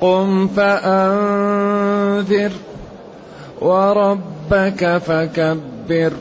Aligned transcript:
قم 0.00 0.48
فأنذر 0.48 2.52
وربك 3.60 4.98
فكبر. 4.98 6.12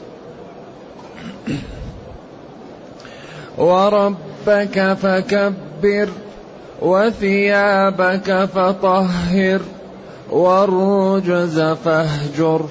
وربك 3.58 4.94
فكبر 4.94 6.10
وثيابك 6.82 8.46
فطهر 8.46 9.62
والرجز 10.30 11.60
فاهجر 11.60 12.66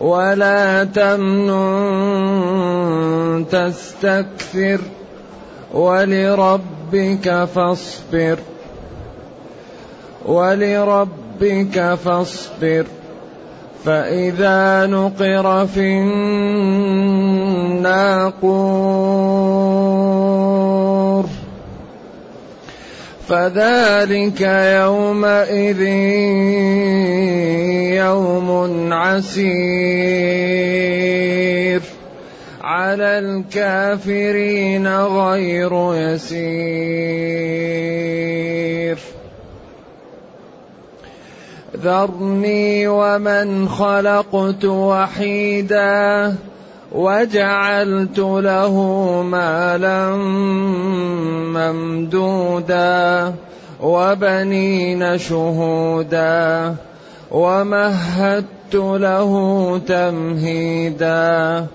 ولا 0.00 0.84
تمنن 0.84 1.56
تستكثر 3.50 4.80
ولربك 5.74 7.44
فاصبر. 7.54 8.38
ولربك 10.26 11.94
فاصبر 12.04 12.86
فإذا 13.84 14.86
نقر 14.86 15.66
في 15.66 15.80
الناقور 17.80 18.06
فذلك 23.28 24.40
يومئذ 24.80 25.82
يوم 27.96 28.48
عسير 28.92 29.46
على 32.62 33.18
الكافرين 33.18 34.86
غير 34.96 35.94
يسير 35.94 37.46
ذرني 41.86 42.88
ومن 42.88 43.68
خلقت 43.68 44.64
وحيدا 44.64 46.34
وجعلت 46.92 48.18
له 48.18 48.74
مالا 49.22 50.16
ممدودا 51.54 53.32
وبنين 53.82 55.18
شهودا 55.18 56.74
ومهدت 57.30 58.74
له 58.74 59.32
تمهيدا 59.86 61.66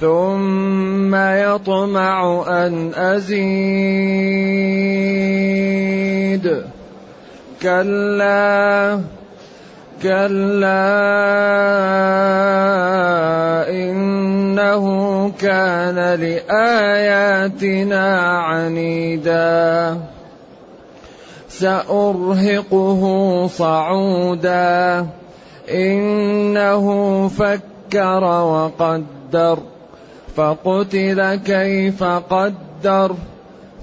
ثم 0.00 1.14
يطمع 1.14 2.44
ان 2.48 2.94
ازيد 2.94 4.38
كلا 7.62 9.00
كلا 10.02 10.78
إنه 13.70 15.30
كان 15.30 16.20
لآياتنا 16.20 18.20
عنيدا. 18.20 19.96
سأرهقه 21.48 23.02
صعودا. 23.46 25.06
إنه 25.70 27.28
فكر 27.28 28.24
وقدر. 28.24 29.58
فقتل 30.36 31.34
كيف 31.34 32.04
قدر. 32.04 33.14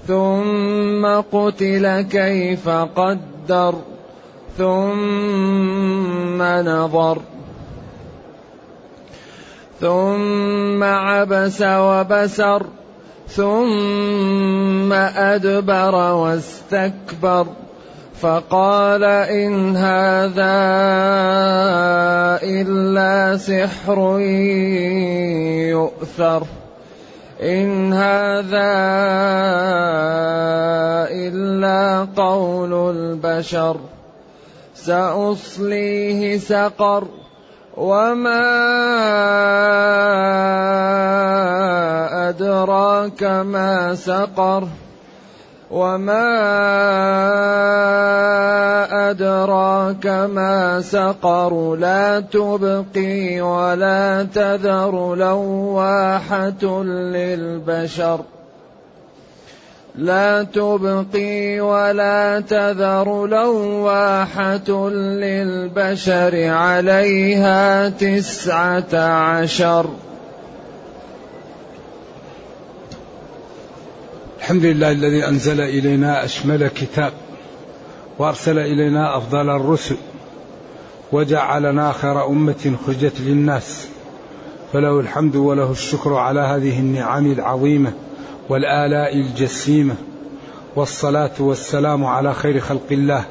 ثم 0.08 1.06
قتل 1.06 2.00
كيف 2.00 2.68
قدر. 2.68 3.74
ثم 4.58 6.42
نظر. 6.42 7.18
ثم 9.80 10.84
عبس 10.84 11.62
وبسر. 11.62 12.66
ثم 13.28 14.92
أدبر 14.92 15.94
واستكبر. 15.94 17.46
فقال 18.20 19.04
إن 19.04 19.76
هذا 19.76 20.56
إلا 22.42 23.36
سحر 23.36 24.18
يؤثر. 25.70 26.42
إن 27.42 27.92
هذا 27.92 28.74
إلا 31.10 32.06
قول 32.16 32.96
البشر. 32.96 33.76
سأصليه 34.86 36.38
سقر 36.38 37.04
وما 37.76 38.46
أدراك 42.28 43.22
ما 43.22 43.94
سقر 43.94 44.68
وما 45.70 46.30
أدراك 49.10 50.06
ما 50.06 50.80
سقر 50.80 51.74
لا 51.74 52.20
تبقي 52.20 53.40
ولا 53.40 54.22
تذر 54.22 55.14
لواحة 55.14 56.82
للبشر 56.84 58.20
لا 59.98 60.42
تبقي 60.42 61.60
ولا 61.60 62.40
تذر 62.40 63.26
لواحة 63.26 64.88
للبشر 64.90 66.48
عليها 66.48 67.88
تسعة 67.88 68.94
عشر. 68.94 69.86
الحمد 74.38 74.64
لله 74.64 74.90
الذي 74.90 75.28
أنزل 75.28 75.60
إلينا 75.60 76.24
أشمل 76.24 76.68
كتاب 76.68 77.12
وأرسل 78.18 78.58
إلينا 78.58 79.16
أفضل 79.16 79.50
الرسل 79.50 79.96
وجعلنا 81.12 81.92
خير 81.92 82.26
أمة 82.26 82.76
خرجت 82.86 83.20
للناس. 83.20 83.88
فله 84.72 85.00
الحمد 85.00 85.36
وله 85.36 85.70
الشكر 85.70 86.14
على 86.14 86.40
هذه 86.40 86.80
النعم 86.80 87.32
العظيمة. 87.32 87.92
والآلاء 88.48 89.16
الجسيمة 89.16 89.94
والصلاة 90.76 91.32
والسلام 91.38 92.04
على 92.04 92.34
خير 92.34 92.60
خلق 92.60 92.86
الله 92.90 93.24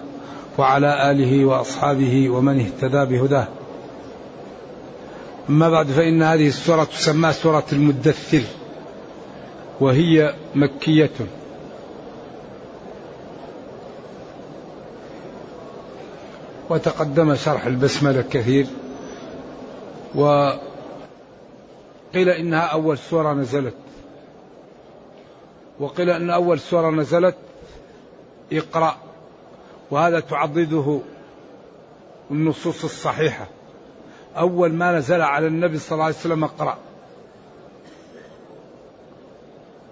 وعلى 0.58 1.12
آله 1.12 1.46
وأصحابه 1.46 2.30
ومن 2.30 2.60
اهتدى 2.60 3.06
بهداه. 3.06 3.48
أما 5.50 5.70
بعد 5.70 5.88
فإن 5.88 6.24
هذه 6.24 6.48
السورة 6.48 6.84
تسمى 6.84 7.34
سورة 7.34 7.66
المدثر 7.74 8.42
وهي 9.80 10.34
مكية. 10.56 11.12
وتقدم 16.70 17.36
شرح 17.36 17.66
البسملة 17.66 18.24
كثير 18.32 18.68
وقيل 20.16 20.60
إنها 22.14 22.60
أول 22.60 22.98
سورة 22.98 23.34
نزلت. 23.34 23.85
وقيل 25.80 26.10
أن 26.10 26.30
أول 26.30 26.60
سورة 26.60 26.90
نزلت 26.90 27.36
اقرأ 28.54 28.98
وهذا 29.92 30.20
تعضده 30.20 31.00
النصوص 32.32 32.84
الصحيحة. 32.84 33.48
أول 34.38 34.74
ما 34.74 34.98
نزل 34.98 35.22
على 35.22 35.48
النبي 35.48 35.78
صلى 35.80 35.92
الله 35.92 36.04
عليه 36.04 36.16
وسلم 36.16 36.44
اقرأ. 36.44 36.78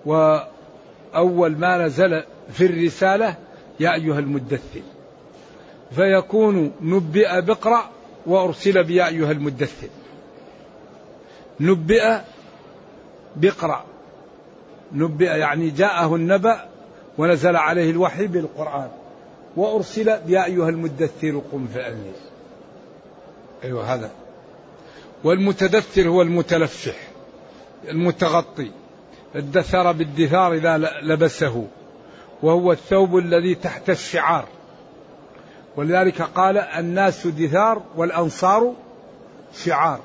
وأول 0.05 1.57
ما 1.57 1.77
نزل 1.85 2.23
في 2.53 2.65
الرسالة 2.65 3.35
يا 3.79 3.93
أيها 3.93 4.19
المدثر. 4.19 4.81
فيكون 5.95 6.71
نبئ 6.81 7.41
بقرأ 7.41 7.89
وأرسل 8.25 8.83
بيا 8.83 9.07
أيها 9.07 9.31
المدثر. 9.31 9.87
نبئ 11.59 12.17
بقرأ. 13.35 13.85
نبئ 14.91 15.25
يعني 15.25 15.69
جاءه 15.69 16.15
النبأ 16.15 16.65
ونزل 17.17 17.55
عليه 17.55 17.91
الوحي 17.91 18.27
بالقرآن. 18.27 18.89
وأرسل 19.55 20.07
يا 20.07 20.45
أيها 20.45 20.69
المدثر 20.69 21.41
قم 21.51 21.67
فأنذر. 21.73 22.13
أيوة 23.63 23.93
هذا. 23.93 24.11
والمتدثر 25.23 26.07
هو 26.07 26.21
المتلفح 26.21 26.95
المتغطي. 27.89 28.71
الدثر 29.35 29.91
بالدثار 29.91 30.53
إذا 30.53 30.77
لبسه. 31.01 31.67
وهو 32.43 32.71
الثوب 32.71 33.17
الذي 33.17 33.55
تحت 33.55 33.89
الشعار. 33.89 34.45
ولذلك 35.75 36.21
قال 36.21 36.57
الناس 36.57 37.27
دثار 37.27 37.81
والأنصار 37.95 38.73
شعار. 39.55 39.99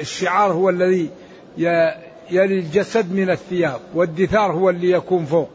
الشعار 0.00 0.52
هو 0.52 0.70
الذي 0.70 1.10
يلي 2.30 2.58
الجسد 2.58 3.12
من 3.12 3.30
الثياب 3.30 3.80
والدثار 3.94 4.52
هو 4.52 4.70
اللي 4.70 4.90
يكون 4.90 5.24
فوق. 5.24 5.50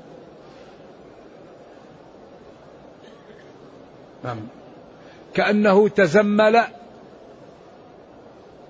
نعم. 4.24 4.40
كأنه 5.34 5.88
تزمل 5.90 6.62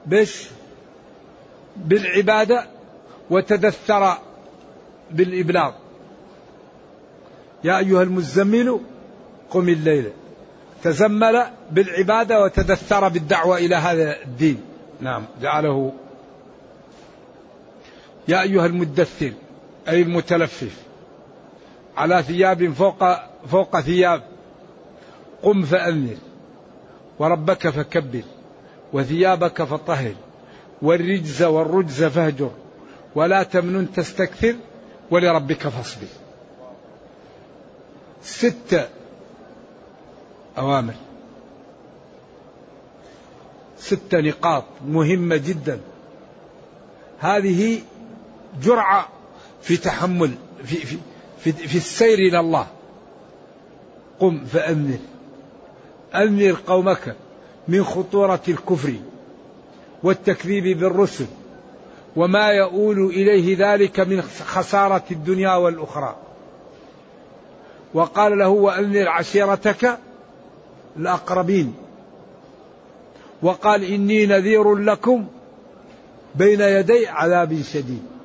بش 0.06 0.48
بالعبادة 1.78 2.68
وتدثر 3.30 4.18
بالإبلاغ. 5.12 5.72
يا 7.64 7.78
أيها 7.78 8.04
المزمل 8.04 8.80
قم 9.50 9.70
الليل. 9.70 10.12
تزمل 10.84 11.46
بالعبادة 11.72 12.44
وتدثر 12.44 13.08
بالدعوة 13.08 13.58
إلى 13.58 13.76
هذا 13.76 14.22
الدين. 14.24 14.62
نعم. 15.02 15.26
جعله 15.42 15.94
يا 18.30 18.42
أيها 18.42 18.66
المدثر 18.66 19.32
أي 19.88 20.02
المتلفف 20.02 20.76
على 21.98 22.24
ثياب 22.24 22.74
فوق 22.74 23.04
فوق 23.48 23.80
ثياب 23.80 24.22
قم 25.44 25.64
فأنذر 25.64 26.18
وربك 27.20 27.70
فكبر 27.70 28.22
وثيابك 28.94 29.64
فطهر 29.64 30.14
والرجز 30.82 31.44
والرجز 31.44 32.04
فاهجر 32.04 32.52
ولا 33.16 33.44
تمنن 33.44 33.94
تستكثر 33.94 34.56
ولربك 35.12 35.68
فاصبر. 35.68 36.08
ست 38.24 38.90
أوامر. 40.58 40.94
ست 43.78 44.16
نقاط 44.16 44.64
مهمة 44.88 45.38
جدا. 45.38 45.80
هذه 47.20 47.82
جرعة 48.64 49.08
في 49.62 49.78
تحمل 49.78 50.32
في, 50.64 50.76
في, 50.76 50.98
في, 51.40 51.52
في 51.52 51.76
السير 51.76 52.20
إلى 52.20 52.40
الله. 52.40 52.68
قم 54.20 54.46
فأنذر 54.46 55.00
أنذر 56.16 56.58
قومك 56.68 57.16
من 57.68 57.84
خطورة 57.84 58.42
الكفر 58.48 58.94
والتكذيب 60.04 60.80
بالرسل 60.80 61.26
وما 62.16 62.48
يؤول 62.48 63.06
إليه 63.06 63.74
ذلك 63.74 64.00
من 64.00 64.22
خسارة 64.22 65.04
الدنيا 65.12 65.56
والأخرى. 65.56 66.16
وقال 67.94 68.38
له 68.38 68.48
وأنذر 68.48 69.10
عشيرتك 69.10 69.98
الأقربين. 70.98 71.74
وقال 73.42 73.84
إني 73.84 74.26
نذير 74.26 74.76
لكم 74.76 75.28
بين 76.36 76.62
يدي 76.62 77.08
عذاب 77.08 77.62
شديد. 77.62 78.19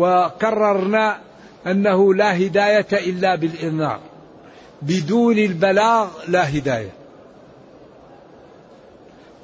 وكررنا 0.00 1.18
أنه 1.66 2.14
لا 2.14 2.36
هداية 2.36 2.86
إلا 2.92 3.34
بالإنذار. 3.34 4.00
بدون 4.82 5.38
البلاغ 5.38 6.08
لا 6.28 6.56
هداية. 6.56 6.90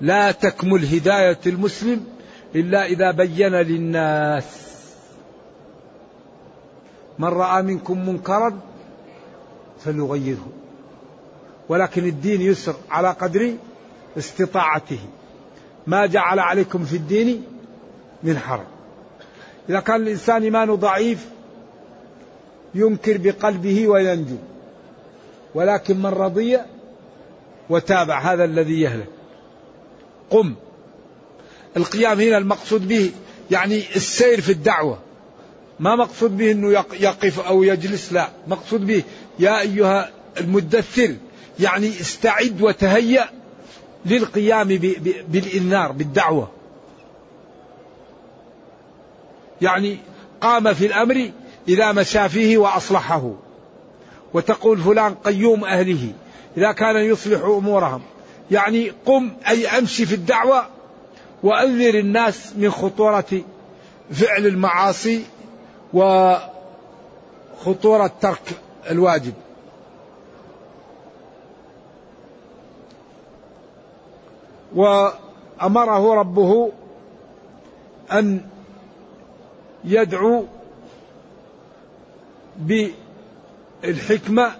لا 0.01 0.33
تكمل 0.33 0.85
هداية 0.85 1.39
المسلم 1.47 2.05
إلا 2.55 2.87
إذا 2.87 3.11
بين 3.11 3.53
للناس. 3.53 4.45
من 7.19 7.29
رأى 7.29 7.63
منكم 7.63 8.09
منكرا 8.09 8.59
فليغيره. 9.85 10.49
ولكن 11.69 12.05
الدين 12.05 12.41
يسر 12.43 12.75
على 12.91 13.11
قدر 13.11 13.55
استطاعته. 14.19 15.01
ما 15.87 16.07
جعل 16.07 16.39
عليكم 16.39 16.85
في 16.85 16.97
الدين 16.97 17.45
من 18.23 18.39
حرج. 18.39 18.76
إذا 19.69 19.81
كان 19.81 20.03
الإنسان 20.03 20.43
إيمانه 20.43 20.75
ضعيف 20.75 21.27
ينكر 22.75 23.19
بقلبه 23.19 23.89
وينجو. 23.89 24.37
ولكن 25.55 25.99
من 25.99 26.07
رضي 26.07 26.59
وتابع 27.71 28.19
هذا 28.19 28.45
الذي 28.45 28.81
يهلك. 28.81 29.09
قم. 30.31 30.55
القيام 31.77 32.21
هنا 32.21 32.39
المقصود 32.39 32.89
به 32.89 33.11
يعني 33.51 33.83
السير 33.97 34.41
في 34.41 34.53
الدعوة. 34.53 34.99
ما 35.81 35.97
مقصود 35.97 36.37
به 36.37 36.51
أنه 36.51 36.85
يقف 37.01 37.41
أو 37.41 37.63
يجلس 37.63 38.13
لا. 38.13 38.29
مقصود 38.49 38.87
به 38.87 39.03
يا 39.39 39.61
أيها 39.61 40.11
المدثر 40.41 41.15
يعني 41.61 41.89
استعد 41.89 42.63
وتهيأ 42.63 43.25
للقيام 44.07 44.69
بالإنذار 45.29 45.93
بالدعوة. 45.93 46.56
يعني 49.63 49.99
قام 50.41 50.75
في 50.75 50.87
الأمر 50.87 51.31
إذا 51.69 51.93
مشى 51.93 52.29
فيه 52.29 52.59
وأصلحه. 52.59 53.33
وتقول 54.35 54.79
فلان 54.79 55.15
قيوم 55.15 55.65
أهله 55.65 56.13
إذا 56.57 56.73
كان 56.73 56.97
يصلح 56.97 57.41
أمورهم. 57.41 58.03
يعني 58.51 58.93
قم 59.07 59.31
أي 59.49 59.67
أمشي 59.67 60.07
في 60.07 60.15
الدعوة 60.15 60.67
وأنذر 61.43 61.99
الناس 61.99 62.53
من 62.57 62.71
خطورة 62.71 63.43
فعل 64.11 64.47
المعاصي 64.47 65.25
وخطورة 65.95 66.51
ترك 68.21 68.61
الواجب. 68.91 69.33
وأمره 74.75 76.15
ربه 76.15 76.73
أن 78.13 78.41
يدعو 79.87 80.47
بالحكمة 83.83 84.53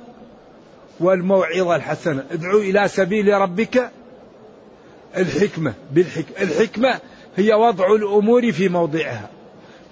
والموعظة 1.01 1.77
الحسنة. 1.77 2.25
ادعو 2.31 2.59
إلى 2.59 2.89
سبيل 2.89 3.29
ربك 3.29 3.91
الحكمة 5.17 5.75
بالحكمة 5.93 6.37
الحكمة 6.41 7.01
هي 7.37 7.55
وضع 7.55 7.95
الأمور 7.95 8.53
في 8.53 8.69
موضعها. 8.69 9.31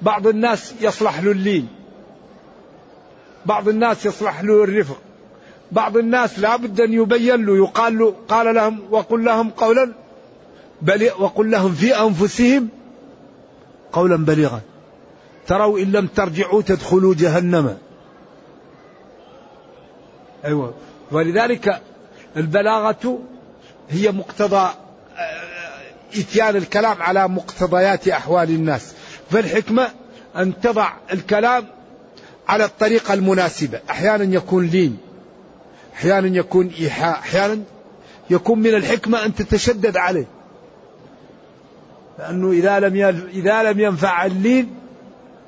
بعض 0.03 0.27
الناس 0.27 0.75
يصلح 0.81 1.23
له 1.23 1.33
اللين 1.33 1.69
بعض 3.47 3.69
الناس 3.69 4.07
يصلح 4.07 4.41
له 4.43 4.65
الرفق 4.65 4.99
بعض 5.73 5.97
الناس 5.97 6.39
لابد 6.39 6.81
أن 6.81 6.93
يبين 6.93 7.47
له 7.47 7.57
يقال 7.57 7.99
له 7.99 8.15
قال 8.29 8.55
لهم 8.55 8.81
وقل 8.91 9.25
لهم 9.25 9.51
قولا 9.51 9.93
بل 10.83 11.11
وقل 11.19 11.51
لهم 11.51 11.73
في 11.73 12.01
أنفسهم 12.01 12.69
قولا 13.93 14.17
بليغا. 14.17 14.61
تروا 15.47 15.79
إن 15.79 15.93
لم 15.93 16.07
ترجعوا 16.07 16.63
تدخلوا 16.63 17.15
جهنم. 17.15 17.79
أيوة. 20.45 20.75
ولذلك 21.13 21.81
البلاغة 22.37 23.19
هي 23.91 24.13
مقتضى 24.13 24.57
آه، 24.57 24.75
إتيان 26.17 26.57
الكلام 26.57 27.03
على 27.03 27.29
مقتضيات 27.29 28.09
أحوال 28.09 28.51
الناس. 28.51 28.95
فالحكمة 29.31 29.89
أن 30.37 30.61
تضع 30.61 30.93
الكلام 31.13 31.65
على 32.49 32.65
الطريقة 32.65 33.15
المناسبة. 33.15 33.81
أحيانا 33.91 34.35
يكون 34.35 34.67
لين 34.67 34.99
أحيانا 35.95 36.37
يكون 36.37 36.71
إيحاء 36.81 37.19
أحيانا 37.19 37.63
يكون 38.31 38.59
من 38.59 38.75
الحكمة 38.75 39.25
أن 39.25 39.35
تتشدد 39.35 39.97
عليه. 39.97 40.27
لأنه 42.19 42.51
إذا 42.51 42.81
لم 42.81 43.27
إذا 43.35 43.63
لم 43.63 43.81
ينفع 43.81 44.27
اللين 44.27 44.84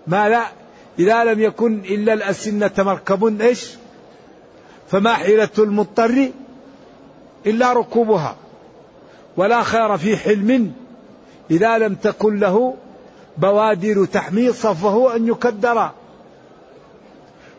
ما 0.06 0.28
لا 0.28 0.46
إذا 0.98 1.24
لم 1.24 1.40
يكن 1.40 1.78
إلا 1.78 2.12
الأسنة 2.12 2.70
مركب 2.78 3.40
إيش؟ 3.40 3.70
فما 4.90 5.14
حيلة 5.14 5.48
المضطر 5.58 6.30
إلا 7.46 7.72
ركوبها. 7.72 8.36
ولا 9.36 9.62
خير 9.62 9.96
في 9.96 10.16
حلم 10.16 10.72
إذا 11.50 11.78
لم 11.78 11.94
تكن 11.94 12.38
له 12.38 12.74
بوادر 13.38 14.04
تحمي 14.04 14.52
صفه 14.52 15.16
أن 15.16 15.28
يكدر. 15.28 15.90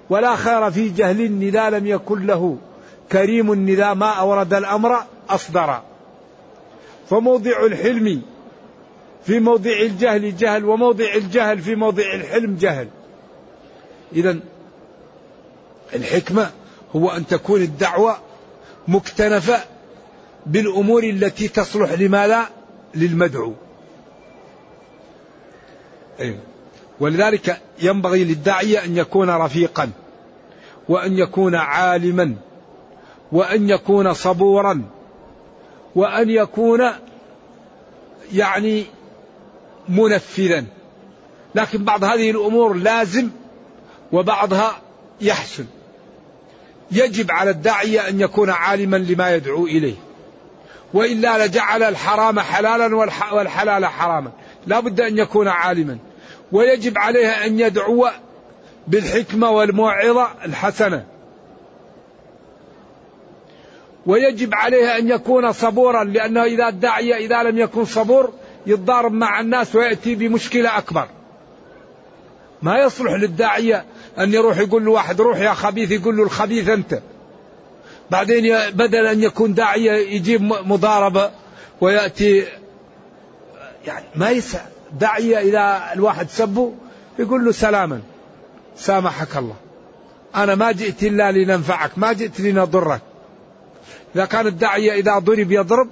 ولا 0.10 0.36
خير 0.36 0.72
في 0.72 0.89
جهل 0.89 1.42
إذا 1.42 1.70
لم 1.70 1.88
يكن 1.88 2.25
له 2.25 2.58
كريم 3.12 3.68
إذا 3.68 3.94
ما 3.94 4.10
أورد 4.10 4.54
الأمر 4.54 4.98
أصدر. 5.30 5.82
فموضع 7.10 7.66
الحلم 7.66 8.22
في 9.26 9.40
موضع 9.40 9.72
الجهل 9.72 10.38
جهل 10.38 10.66
وموضع 10.66 11.14
الجهل 11.16 11.60
في 11.60 11.76
موضع 11.76 12.14
الحلم 12.14 12.56
جهل. 12.56 12.88
إذا 14.14 14.40
الحكمة 15.96 16.52
هو 16.96 17.10
أن 17.10 17.28
تكون 17.28 17.62
الدعوة 17.62 18.18
مكتنفة 18.88 19.60
بالأمور 20.46 21.04
التي 21.04 21.48
تصلح 21.48 21.92
لما 21.92 22.28
لا 22.28 22.50
للمدعو. 22.96 23.54
أيوه. 26.20 26.40
ولذلك 27.00 27.62
ينبغي 27.82 28.24
للداعية 28.24 28.86
أن 28.86 28.98
يكون 28.98 29.30
رفيقا 29.30 29.90
وأن 30.90 31.18
يكون 31.18 31.56
عالما 31.56 32.36
وأن 33.32 33.70
يكون 33.70 34.14
صبورا 34.14 34.84
وأن 35.96 36.30
يكون 36.30 36.82
يعني 38.34 38.86
منفذا. 39.89 40.65
لكن 41.56 41.84
بعض 41.84 42.03
هذه 42.03 42.32
الأمور 42.32 42.74
لازم 42.74 43.29
وبعضها 44.12 44.82
يحسن. 45.22 45.65
يجب 46.91 47.32
على 47.32 47.50
الداعية 47.50 48.10
أن 48.10 48.22
يكون 48.22 48.50
عالما 48.50 48.98
لما 48.98 49.36
يدعو 49.36 49.65
إليه. 49.65 49.96
وإلا 50.94 51.46
لجعل 51.46 51.84
الحرام 51.84 52.39
حلالا 52.39 52.96
والحلال 53.32 53.86
حراما. 53.86 54.32
لا 54.67 54.79
بد 54.79 55.01
أن 55.01 55.17
يكون 55.17 55.48
عالما. 55.48 55.98
ويجب 56.51 56.98
عليه 56.98 57.27
أن 57.27 57.60
يدعو 57.60 58.08
بالحكمة 58.88 59.51
والموعظة 59.51 60.27
الحسنة. 60.46 61.06
ويجب 64.06 64.53
عليه 64.53 64.98
أن 64.98 65.10
يكون 65.10 65.51
صبورا 65.51 66.03
لأنه 66.03 66.44
إذا 66.44 66.67
الداعية 66.67 67.15
إذا 67.15 67.44
لم 67.44 67.58
يكن 67.58 67.86
صبور 67.86 68.34
يتضارب 68.68 69.14
مع 69.14 69.40
الناس 69.40 69.76
ويأتي 69.76 70.16
بمشكلة 70.16 70.78
أكبر. 70.78 71.08
ما 72.62 72.78
يصلح 72.78 73.12
للداعية 73.12 73.86
أن 74.20 74.34
يروح 74.34 74.58
يقول 74.58 74.86
له 74.86 74.92
واحد 74.92 75.22
روح 75.22 75.38
يا 75.38 75.54
خبيث 75.54 75.92
يقول 75.92 76.18
له 76.18 76.24
الخبيث 76.24 76.70
أنت. 76.70 77.02
بعدين 78.12 78.56
بدل 78.70 79.06
أن 79.06 79.24
يكون 79.24 79.54
داعية 79.54 79.92
يجيب 79.92 80.42
مضاربة 80.42 81.32
ويأتي 81.82 82.46
يعني 83.86 84.06
ما 84.16 84.30
يسع 84.30 84.60
داعية 85.00 85.38
إذا 85.40 85.94
الواحد 85.94 86.30
سبه 86.30 86.74
يقول 87.20 87.46
له 87.46 87.52
سلاما 87.52 88.02
سامحك 88.76 89.38
الله. 89.38 89.56
أنا 90.36 90.56
ما 90.56 90.72
جئت 90.72 91.04
إلا 91.04 91.32
لننفعك 91.32 91.92
ما 91.98 92.14
جئت 92.14 92.40
لنضرك. 92.40 93.02
إذا 94.16 94.26
كان 94.26 94.48
الداعية 94.48 94.94
إذا 94.94 95.20
ضرب 95.20 95.52
يضرب 95.52 95.90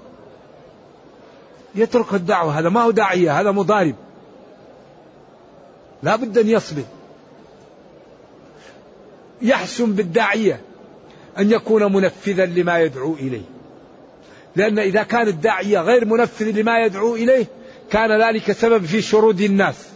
يترك 1.75 2.13
الدعوة 2.13 2.59
هذا 2.59 2.69
ما 2.69 2.81
هو 2.81 2.91
داعية 2.91 3.41
هذا 3.41 3.51
مضارب. 3.51 3.95
لا 6.03 6.15
بد 6.15 6.37
أن 6.37 6.49
يصبر 6.49 6.83
يحسن 9.41 9.93
بالداعية 9.93 10.61
أن 11.37 11.51
يكون 11.51 11.93
منفذا 11.93 12.45
لما 12.45 12.79
يدعو 12.79 13.13
إليه. 13.13 13.45
لأن 14.55 14.79
إذا 14.79 15.03
كان 15.03 15.27
الداعية 15.27 15.79
غير 15.79 16.05
منفذ 16.05 16.61
لما 16.61 16.79
يدعو 16.79 17.15
إليه 17.15 17.45
كان 17.91 18.21
ذلك 18.21 18.51
سبب 18.51 18.85
في 18.85 19.01
شرود 19.01 19.41
الناس. 19.41 19.89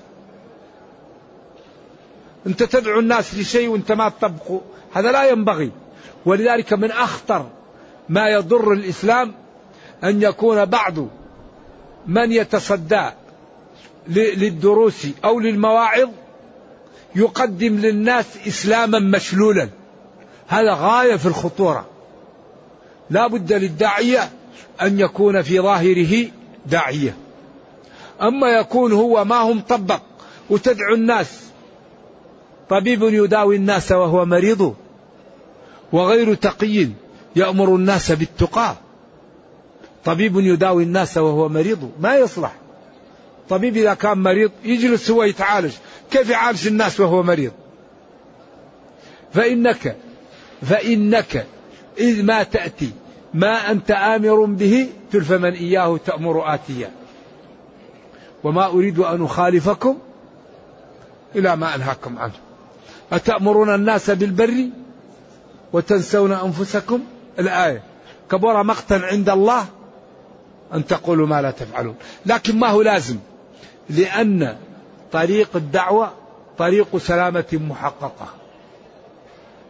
أنت 2.47 2.63
تدعو 2.63 2.99
الناس 2.99 3.35
لشيء 3.35 3.69
وأنت 3.69 3.91
ما 3.91 4.09
تطبقه 4.09 4.61
هذا 4.93 5.11
لا 5.11 5.29
ينبغي. 5.29 5.71
ولذلك 6.25 6.73
من 6.73 6.91
أخطر 6.91 7.49
ما 8.09 8.29
يضر 8.29 8.73
الإسلام 8.73 9.33
أن 10.03 10.21
يكون 10.21 10.65
بعض 10.65 10.95
من 12.09 12.31
يتصدى 12.31 13.09
للدروس 14.07 15.07
أو 15.25 15.39
للمواعظ 15.39 16.09
يقدم 17.15 17.75
للناس 17.75 18.25
إسلاما 18.47 18.99
مشلولا. 18.99 19.69
هذا 20.47 20.73
غاية 20.73 21.15
في 21.15 21.25
الخطورة. 21.25 21.85
لا 23.09 23.27
بد 23.27 23.53
للداعية 23.53 24.29
أن 24.81 24.99
يكون 24.99 25.41
في 25.41 25.59
ظاهره 25.59 26.25
داعية. 26.65 27.15
أما 28.21 28.47
يكون 28.47 28.93
هو 28.93 29.25
ما 29.25 29.35
هم 29.35 29.59
طبق 29.59 30.01
وتدعو 30.49 30.93
الناس 30.95 31.43
طبيب 32.69 33.03
يداوي 33.03 33.55
الناس 33.55 33.91
وهو 33.91 34.25
مريض 34.25 34.75
وغير 35.93 36.33
تقي 36.33 36.87
يأمر 37.35 37.75
الناس 37.75 38.11
بالتقى. 38.11 38.75
طبيب 40.05 40.39
يداوي 40.39 40.83
الناس 40.83 41.17
وهو 41.17 41.49
مريض 41.49 41.91
ما 41.99 42.15
يصلح. 42.15 42.55
طبيب 43.49 43.77
إذا 43.77 43.93
كان 43.93 44.17
مريض 44.17 44.51
يجلس 44.63 45.11
هو 45.11 45.23
يتعالج. 45.23 45.73
كيف 46.11 46.29
يعالج 46.29 46.67
الناس 46.67 46.99
وهو 46.99 47.23
مريض؟ 47.23 47.51
فإنك 49.33 49.95
فإنك 50.61 51.45
إذ 51.97 52.23
ما 52.23 52.43
تأتي 52.43 52.91
ما 53.33 53.71
أنت 53.71 53.91
آمر 53.91 54.45
به 54.45 54.89
تلف 55.11 55.31
من 55.31 55.53
إياه 55.53 55.97
تأمر 56.05 56.53
آتيا. 56.53 56.91
وما 58.43 58.65
أريد 58.65 58.99
أن 58.99 59.23
أخالفكم 59.23 59.97
إلى 61.35 61.55
ما 61.55 61.75
أنهاكم 61.75 62.19
عنه. 62.19 62.33
أتأمرون 63.11 63.75
الناس 63.75 64.09
بالبر 64.09 64.53
وتنسون 65.73 66.31
أنفسكم؟ 66.31 66.99
الآية. 67.39 67.83
كبر 68.31 68.63
مقتا 68.63 68.93
عند 68.93 69.29
الله 69.29 69.65
أن 70.73 70.85
تقولوا 70.85 71.27
ما 71.27 71.41
لا 71.41 71.51
تفعلون. 71.51 71.95
لكن 72.25 72.59
ما 72.59 72.67
هو 72.67 72.81
لازم؟ 72.81 73.17
لأن 73.89 74.57
طريق 75.11 75.49
الدعوة 75.55 76.11
طريق 76.57 76.97
سلامة 76.97 77.45
محققة. 77.69 78.27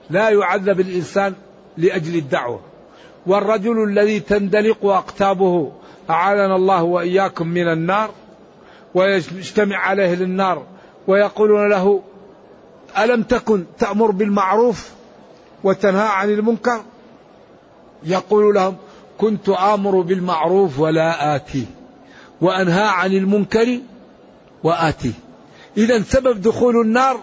لا 0.10 0.30
يعذب 0.30 0.80
الإنسان 0.80 1.34
لأجل 1.78 2.16
الدعوة. 2.16 2.60
والرجل 3.26 3.84
الذي 3.84 4.20
تندلق 4.20 4.86
أقتابه 4.86 5.72
أعاذنا 6.10 6.56
الله 6.56 6.84
وإياكم 6.84 7.48
من 7.48 7.68
النار 7.68 8.12
ويجتمع 8.96 9.78
عليه 9.78 10.16
للنار 10.16 10.64
ويقولون 11.08 11.70
له 11.70 12.02
ألم 12.98 13.24
تكن 13.24 13.66
تأمر 13.80 14.12
بالمعروف 14.12 14.90
وتنهى 15.64 16.08
عن 16.08 16.30
المنكر؟ 16.30 16.82
يقول 18.04 18.56
لهم 18.56 18.76
كنت 19.20 19.50
آمر 19.50 20.02
بالمعروف 20.02 20.80
ولا 20.80 21.36
آتيه 21.36 21.66
وأنهى 22.42 22.84
عن 22.84 23.14
المنكر 23.14 23.80
وآتيه 24.64 25.12
إذا 25.78 26.02
سبب 26.04 26.42
دخول 26.42 26.82
النار 26.82 27.20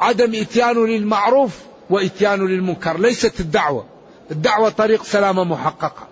عدم 0.00 0.34
إتيان 0.34 0.86
للمعروف 0.86 1.58
وإتيان 1.90 2.46
للمنكر 2.46 2.98
ليست 2.98 3.40
الدعوة. 3.40 3.84
الدعوة 4.30 4.68
طريق 4.68 5.04
سلامة 5.04 5.44
محققة 5.44 6.06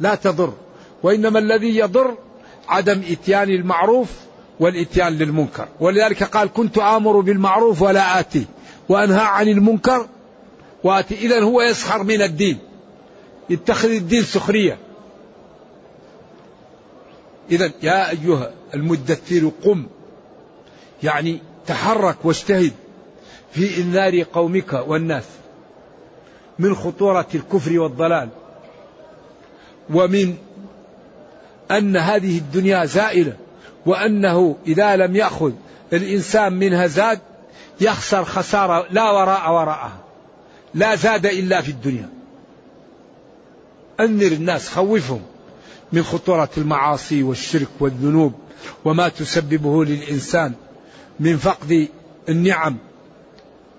لا 0.00 0.14
تضر. 0.14 0.52
وإنما 1.02 1.38
الذي 1.38 1.76
يضر 1.78 2.14
عدم 2.68 3.02
إتيان 3.10 3.50
المعروف 3.50 4.08
والإتيان 4.60 5.12
للمنكر. 5.12 5.68
ولذلك 5.80 6.22
قال 6.22 6.52
كنت 6.52 6.78
آمر 6.78 7.20
بالمعروف 7.20 7.82
ولا 7.82 8.20
آتي 8.20 8.46
وأنهى 8.88 9.24
عن 9.24 9.48
المنكر 9.48 10.06
وآتي. 10.84 11.14
إذا 11.14 11.42
هو 11.42 11.62
يسخر 11.62 12.02
من 12.02 12.22
الدين. 12.22 12.58
يتخذ 13.50 13.90
الدين 13.90 14.22
سخرية. 14.22 14.78
إذا 17.50 17.70
يا 17.82 18.10
أيها 18.10 18.50
المدثر 18.74 19.50
قم. 19.64 19.86
يعني 21.02 21.40
تحرك 21.66 22.16
واجتهد 22.24 22.72
في 23.52 23.82
إنذار 23.82 24.22
قومك 24.22 24.72
والناس 24.72 25.24
من 26.58 26.74
خطورة 26.74 27.26
الكفر 27.34 27.78
والضلال 27.78 28.28
ومن 29.90 30.36
أن 31.70 31.96
هذه 31.96 32.38
الدنيا 32.38 32.84
زائلة 32.84 33.36
وأنه 33.86 34.56
إذا 34.66 34.96
لم 34.96 35.16
يأخذ 35.16 35.52
الإنسان 35.92 36.52
منها 36.52 36.86
زاد 36.86 37.20
يخسر 37.80 38.24
خسارة 38.24 38.86
لا 38.90 39.10
وراء 39.10 39.52
وراءها. 39.52 39.96
لا 40.74 40.94
زاد 40.94 41.26
إلا 41.26 41.60
في 41.60 41.68
الدنيا. 41.68 42.15
أنذر 44.00 44.32
الناس 44.32 44.68
خوفهم 44.68 45.22
من 45.92 46.02
خطورة 46.02 46.48
المعاصي 46.56 47.22
والشرك 47.22 47.68
والذنوب 47.80 48.32
وما 48.84 49.08
تسببه 49.08 49.84
للإنسان 49.84 50.52
من 51.20 51.36
فقد 51.36 51.88
النعم 52.28 52.76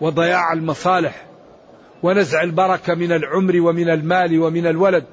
وضياع 0.01 0.53
المصالح 0.53 1.25
ونزع 2.03 2.43
البركة 2.43 2.93
من 2.93 3.11
العمر 3.11 3.61
ومن 3.61 3.89
المال 3.89 4.39
ومن 4.39 4.67
الولد. 4.67 5.03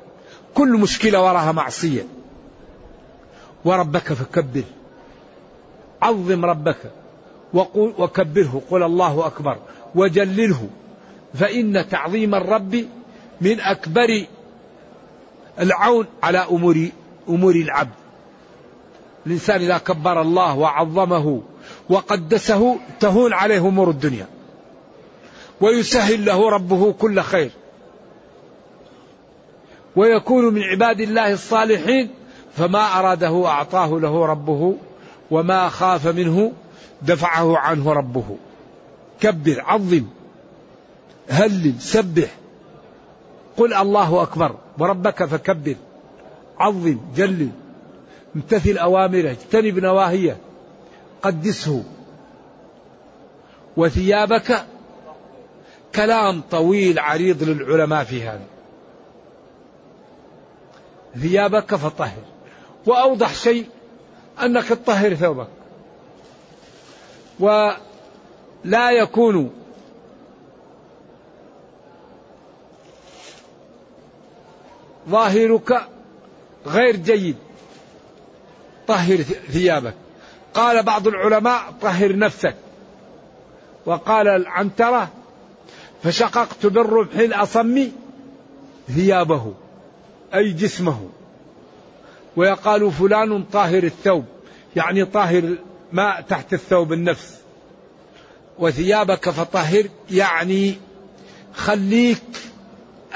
كل 0.55 0.69
مشكلة 0.69 1.23
وراها 1.23 1.53
معصية. 1.53 2.07
وربك 3.65 4.13
فكبر. 4.13 4.63
عظم 6.03 6.45
ربك 6.45 6.77
وقل 7.53 7.95
وكبره. 7.99 8.63
قل 8.71 8.83
الله 8.83 9.27
أكبر. 9.27 9.59
وجلله. 9.95 10.69
فإن 11.35 11.89
تعظيم 11.89 12.35
الرب 12.35 12.85
من 13.41 13.61
أكبر 13.61 14.27
العون 15.61 16.07
على 16.23 16.39
أمور 16.39 16.89
أمور 17.29 17.55
العبد. 17.55 17.95
الإنسان 19.27 19.61
إذا 19.61 19.79
كبر 19.79 20.23
الله 20.23 20.59
وعظمه 20.59 21.43
وقدسه 21.89 22.77
تهون 23.01 23.33
عليه 23.33 23.59
أمور 23.59 23.91
الدنيا. 23.91 24.27
ويسهل 25.61 26.25
له 26.25 26.51
ربه 26.51 26.93
كل 26.93 27.21
خير. 27.21 27.51
ويكون 29.97 30.55
من 30.55 30.63
عباد 30.63 31.01
الله 31.01 31.33
الصالحين. 31.33 32.11
فما 32.57 32.99
أراده 32.99 33.47
أعطاه 33.47 34.01
له 34.01 34.27
ربه 34.27 34.75
وما 35.31 35.69
خاف 35.69 36.07
منه 36.07 36.53
دفعه 37.03 37.59
عنه 37.59 37.93
ربه. 37.93 38.37
كبر 39.21 39.61
عظم 39.61 40.05
هلل 41.29 41.75
سبح. 41.79 42.35
قل 43.57 43.75
الله 43.75 44.23
أكبر 44.23 44.57
وربك 44.79 45.25
فكبر 45.25 45.77
عظم 46.59 47.01
جلل 47.17 47.51
امتثل 48.37 48.79
أوامره 48.79 49.31
اجتنب 49.31 49.79
نواهيه 49.79 50.37
قدسه 51.23 51.85
وثيابك 53.77 54.65
كلام 55.95 56.43
طويل 56.51 56.99
عريض 56.99 57.43
للعلماء 57.43 58.05
في 58.05 58.23
هذا. 58.23 58.47
ثيابك 61.19 61.75
فطهر. 61.75 62.23
وأوضح 62.87 63.35
شيء 63.35 63.67
أنك 64.43 64.65
تطهر 64.65 65.15
ثوبك. 65.15 65.49
ولا 67.41 68.91
يكون 68.91 69.51
ظاهرك 75.09 75.89
غير 76.67 76.97
جيد. 76.97 77.37
طهر 78.87 79.17
ثيابك. 79.53 79.95
قال 80.55 80.83
بعض 80.83 81.09
العلماء 81.09 81.75
طهر 81.83 82.17
نفسك. 82.17 82.55
وقال 83.87 84.29
العنترة 84.29 85.09
فشققت 86.03 86.67
بالرمح 86.67 87.15
الأصم 87.15 87.89
ثيابه 88.89 89.55
أي 90.35 90.53
جسمه. 90.53 91.09
ويقال 92.37 92.93
فلان 92.93 93.45
طاهر 93.45 93.83
الثوب 93.83 94.25
يعني 94.77 95.05
طاهر 95.05 95.57
ماء 95.93 96.21
تحت 96.21 96.53
الثوب 96.53 96.93
النفس. 96.93 97.39
وثيابك 98.59 99.31
فطهر 99.31 99.85
يعني 100.11 100.75
خليك 101.55 102.23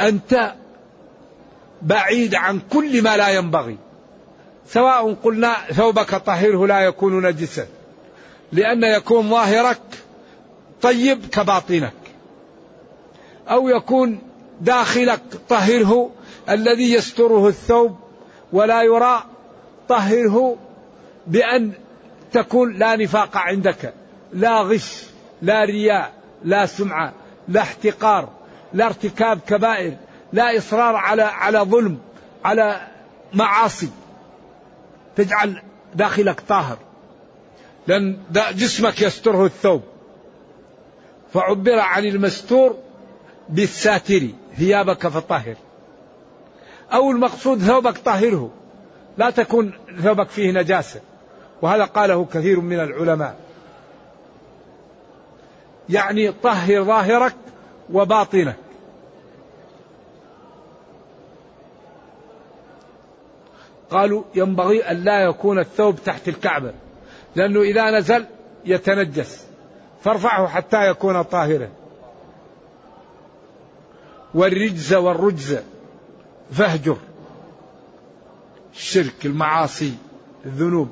أنت 0.01 0.55
بعيد 1.83 2.35
عن 2.35 2.61
كل 2.71 3.03
ما 3.03 3.17
لا 3.17 3.29
ينبغي. 3.29 3.77
سواء 4.67 5.15
قلنا 5.15 5.57
ثوبك 5.73 6.15
طهره 6.15 6.67
لا 6.67 6.81
يكون 6.81 7.27
نجسا. 7.27 7.67
لأن 8.53 8.85
يكون 8.85 9.31
ظاهرك 9.31 9.81
طيب 10.83 11.27
كباطنك. 11.27 11.93
أو 13.49 13.69
يكون 13.69 14.19
داخلك 14.61 15.21
طهره 15.49 16.11
الذي 16.51 16.93
يستره 16.93 17.49
الثوب 17.49 17.97
ولا 18.53 18.83
يرى 18.83 19.25
طهره 19.89 20.57
بأن 21.27 21.73
تكون 22.33 22.79
لا 22.79 22.97
نفاق 22.97 23.37
عندك. 23.37 23.95
لا 24.33 24.61
غش 24.61 25.03
لا 25.43 25.65
رياء 25.65 26.13
لا 26.45 26.67
سمعة 26.67 27.13
لا 27.49 27.61
احتقار 27.61 28.29
لا 28.73 28.87
ارتكاب 28.87 29.41
كبائر. 29.47 29.97
لا 30.33 30.59
إصرار 30.59 30.97
على 30.97 31.23
على 31.23 31.59
ظلم 31.59 31.99
على 32.45 32.81
معاصي 33.35 33.91
تجعل 35.17 35.63
داخلك 35.95 36.41
طاهر. 36.41 36.79
لأن 37.87 38.19
جسمك 38.33 39.03
يستره 39.03 39.45
الثوب. 39.45 39.83
فعبر 41.33 41.79
عن 41.79 42.05
المستور 42.05 42.77
بالساتر 43.49 44.29
ثيابك 44.57 45.09
فطهر. 45.09 45.55
أو 46.93 47.11
المقصود 47.11 47.59
ثوبك 47.59 47.99
طهره 47.99 48.51
لا 49.19 49.31
تكون 49.31 49.73
ثوبك 50.03 50.29
فيه 50.29 50.53
نجاسة. 50.53 51.01
وهذا 51.63 51.85
قاله 51.85 52.25
كثير 52.25 52.61
من 52.61 52.81
العلماء. 52.81 53.37
يعني 55.89 56.33
طهر 56.33 56.85
ظاهرك 56.85 57.35
وباطنك. 57.93 58.68
قالوا 63.91 64.23
ينبغي 64.35 64.83
أن 64.83 64.97
لا 65.05 65.21
يكون 65.21 65.59
الثوب 65.59 65.97
تحت 66.05 66.29
الكعبة 66.29 66.73
لأنه 67.37 67.61
إذا 67.61 67.91
نزل 67.91 68.27
يتنجس. 68.65 69.47
فارفعه 70.05 70.47
حتى 70.47 70.91
يكون 70.91 71.23
طاهرا. 71.23 71.69
والرجز 74.35 74.95
والرجز 74.95 75.59
فاهجر. 76.53 76.97
الشرك 78.75 79.27
المعاصي 79.27 79.95
الذنوب. 80.47 80.89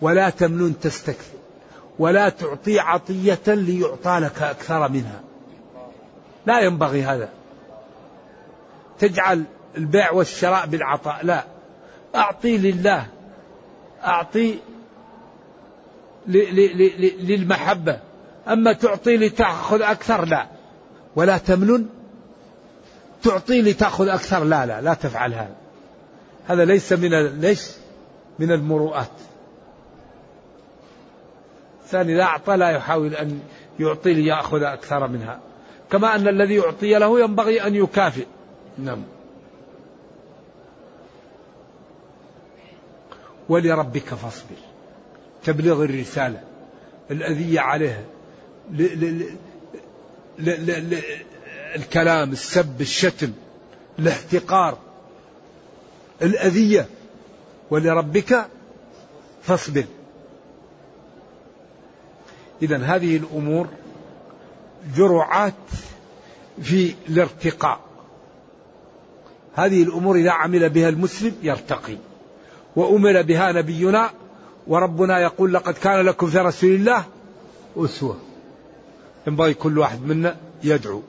ولا 0.00 0.30
تمنن 0.30 0.80
تستكثر. 0.80 1.34
ولا 1.98 2.28
تعطي 2.28 2.78
عطية 2.78 3.40
ليعطى 3.46 4.18
لك 4.18 4.42
أكثر 4.42 4.88
منها. 4.88 5.20
لا 6.46 6.60
ينبغي 6.60 7.02
هذا. 7.02 7.28
تجعل 8.98 9.44
البيع 9.76 10.12
والشراء 10.12 10.66
بالعطاء. 10.66 11.26
لا. 11.26 11.44
أعطي 12.14 12.58
لله. 12.58 13.06
أعطي 14.04 14.58
للمحبة. 16.26 18.00
أما 18.48 18.72
تعطي 18.72 19.16
لتأخذ 19.16 19.82
أكثر 19.82 20.24
لا. 20.24 20.46
ولا 21.16 21.38
تمنن. 21.38 21.86
تعطي 23.22 23.62
لتأخذ 23.62 24.08
أكثر 24.08 24.44
لا 24.44 24.66
لا 24.66 24.80
لا 24.80 24.94
تفعل 24.94 25.34
هذا. 25.34 25.54
هذا 26.46 26.64
ليس 26.64 26.92
من 26.92 27.40
ليش؟ 27.40 27.70
من 28.38 28.52
المروءات. 28.52 29.10
الإنسان 31.94 32.14
إذا 32.14 32.22
أعطى 32.22 32.56
لا 32.56 32.70
يحاول 32.70 33.14
أن 33.14 33.40
يعطي 33.80 34.14
ليأخذ 34.14 34.62
أكثر 34.62 35.08
منها. 35.08 35.40
كما 35.90 36.14
أن 36.14 36.28
الذي 36.28 36.60
أعطي 36.60 36.94
له 36.98 37.20
ينبغي 37.20 37.66
أن 37.66 37.74
يكافئ. 37.74 38.26
نعم. 38.78 39.02
ولربك 43.48 44.14
فاصبر. 44.14 44.56
تبليغ 45.44 45.84
الرسالة 45.84 46.40
الأذية 47.10 47.60
عليها 47.60 48.04
ل 48.72 48.82
ل 48.82 49.26
ل 50.38 50.50
ل 50.66 50.90
ل 50.90 51.02
الكلام 51.76 52.32
السب 52.32 52.80
الشتم 52.80 53.32
الاحتقار. 53.98 54.78
الأذية 56.22 56.88
ولربك 57.70 58.46
فاصبر. 59.42 59.84
إذا 62.62 62.76
هذه 62.76 63.16
الأمور 63.16 63.68
جرعات 64.96 65.54
في 66.62 66.94
الارتقاء. 67.08 67.80
هذه 69.54 69.82
الأمور 69.82 70.16
إذا 70.16 70.30
عمل 70.30 70.70
بها 70.70 70.88
المسلم 70.88 71.34
يرتقي. 71.42 71.96
وأمر 72.76 73.22
بها 73.22 73.52
نبينا 73.52 74.10
وربنا 74.66 75.18
يقول 75.18 75.54
لقد 75.54 75.74
كان 75.74 76.00
لكم 76.06 76.26
في 76.26 76.38
رسول 76.38 76.70
الله 76.70 77.04
أسوة. 77.76 78.16
ينبغي 79.26 79.54
كل 79.54 79.78
واحد 79.78 80.02
منا 80.02 80.36
يدعو 80.64 81.02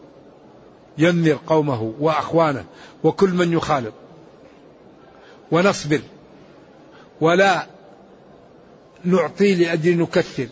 ينذر 0.98 1.40
قومه 1.48 1.94
وأخوانه 2.00 2.66
وكل 3.04 3.30
من 3.30 3.54
يخالط. 3.54 3.94
ونصبر. 5.52 6.02
ولا 7.22 7.68
نعطي 9.04 9.56
لأجل 9.56 9.98
نكثر. 9.98 10.48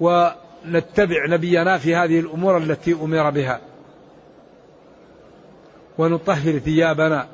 ونتبع 0.00 1.26
نبينا 1.28 1.78
في 1.78 1.96
هذه 1.96 2.20
الأمور 2.20 2.58
التي 2.58 2.92
أمر 2.92 3.30
بها. 3.30 3.60
ونطهر 5.98 6.58
ثيابنا. 6.58 7.28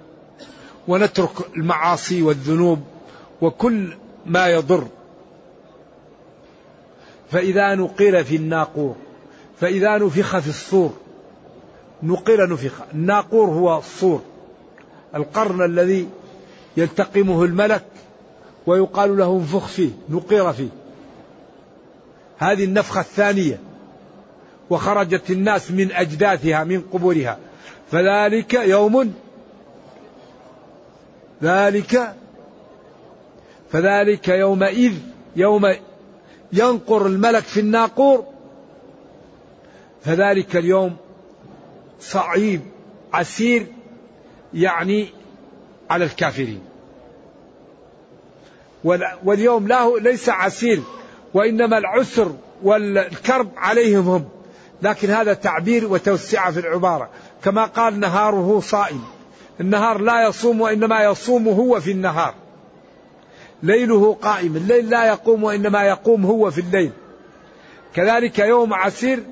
ونترك 0.91 1.57
المعاصي 1.57 2.23
والذنوب 2.23 2.83
وكل 3.41 3.97
ما 4.27 4.49
يضر. 4.49 4.87
فإذا 7.31 7.75
نقر 7.75 8.25
في 8.25 8.37
الناقور 8.37 8.97
فإذا 9.61 9.99
نفخ 9.99 10.39
في 10.39 10.49
الصور 10.49 10.93
نقر 12.03 12.49
نفخ. 12.49 12.73
الناقور 12.95 13.49
هو 13.49 13.79
الصور 13.79 14.23
القرن 15.15 15.63
الذي 15.65 16.09
يلتقمه 16.77 17.45
الملك 17.45 17.85
ويقال 18.67 19.17
له 19.17 19.37
انفخ 19.37 19.67
فيه 19.67 19.91
نقر 20.09 20.53
فيه. 20.53 20.69
هذه 22.39 22.65
النفخة 22.65 23.01
الثانية 23.01 23.61
وخرجت 24.71 25.31
الناس 25.31 25.71
من 25.71 25.93
أجداثها 25.93 26.65
من 26.65 26.81
قبورها. 26.93 27.39
فذلك 27.91 28.55
يوم 28.55 29.15
ذلك 31.43 32.15
فذلك 33.73 34.29
يومئذ 34.29 34.93
يوم 35.37 35.75
ينقر 36.53 37.07
الملك 37.07 37.43
في 37.43 37.61
الناقور 37.61 38.25
فذلك 40.05 40.57
اليوم 40.57 40.97
صعيب 42.01 42.61
عسير 43.13 43.67
يعني 44.55 45.09
على 45.91 46.05
الكافرين. 46.05 46.61
واليوم 49.25 49.69
لا 49.69 49.97
ليس 50.01 50.29
عسير 50.29 50.83
وإنما 51.35 51.79
العسر 51.79 52.35
والكرب 52.63 53.51
عليهم 53.57 54.09
هم. 54.09 54.29
لكن 54.83 55.11
هذا 55.11 55.35
تعبير 55.35 55.93
وتوسعة 55.93 56.53
في 56.53 56.61
العبارة. 56.61 57.11
كما 57.45 57.65
قال 57.65 58.01
نهاره 58.01 58.61
صائم. 58.61 59.05
النهار 59.61 59.99
لا 59.99 60.29
يصوم 60.29 60.61
وإنما 60.61 61.05
يصوم 61.05 61.49
هو 61.49 61.81
في 61.81 61.91
النهار. 61.91 62.35
ليله 63.63 64.15
قائم 64.15 64.57
الليل 64.57 64.91
لا 64.91 65.05
يقوم 65.05 65.45
وإنما 65.45 65.83
يقوم 65.83 66.27
هو 66.27 66.51
في 66.51 66.61
الليل. 66.61 66.91
كذلك 67.95 68.39
يوم 68.39 68.75
عسير 68.75 69.23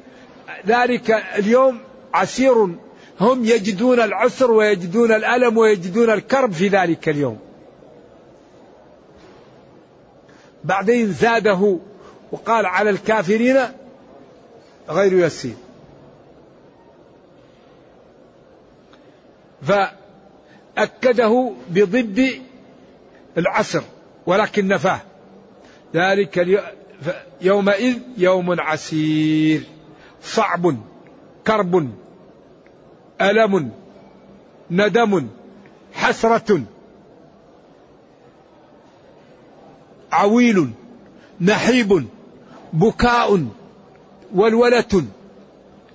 ذلك 0.66 1.10
اليوم 1.10 1.80
عسير. 2.14 2.68
هم 3.20 3.44
يجدون 3.44 4.00
العسر 4.00 4.50
ويجدون 4.50 5.12
الألم 5.12 5.58
ويجدون 5.58 6.10
الكرب 6.10 6.52
في 6.52 6.68
ذلك 6.68 7.08
اليوم. 7.08 7.38
بعدين 10.64 11.12
زاده 11.12 11.78
وقال 12.32 12.66
على 12.66 12.90
الكافرين 12.90 13.56
غير 14.88 15.12
يسير. 15.12 15.54
فأكده 20.78 21.52
بضد 21.70 22.42
العسر 23.38 23.82
ولكن 24.26 24.68
نفاه. 24.68 25.00
ذلك 25.94 26.62
يومئذ 27.40 27.98
يوم 28.18 28.60
عسير. 28.60 29.62
صعب 30.22 30.76
كرب 31.46 31.90
ألم 33.20 33.70
ندم 34.70 35.28
حسرة 35.92 36.62
عويل 40.12 40.70
نحيب 41.40 42.06
بكاء 42.72 43.46
ولولة. 44.34 45.04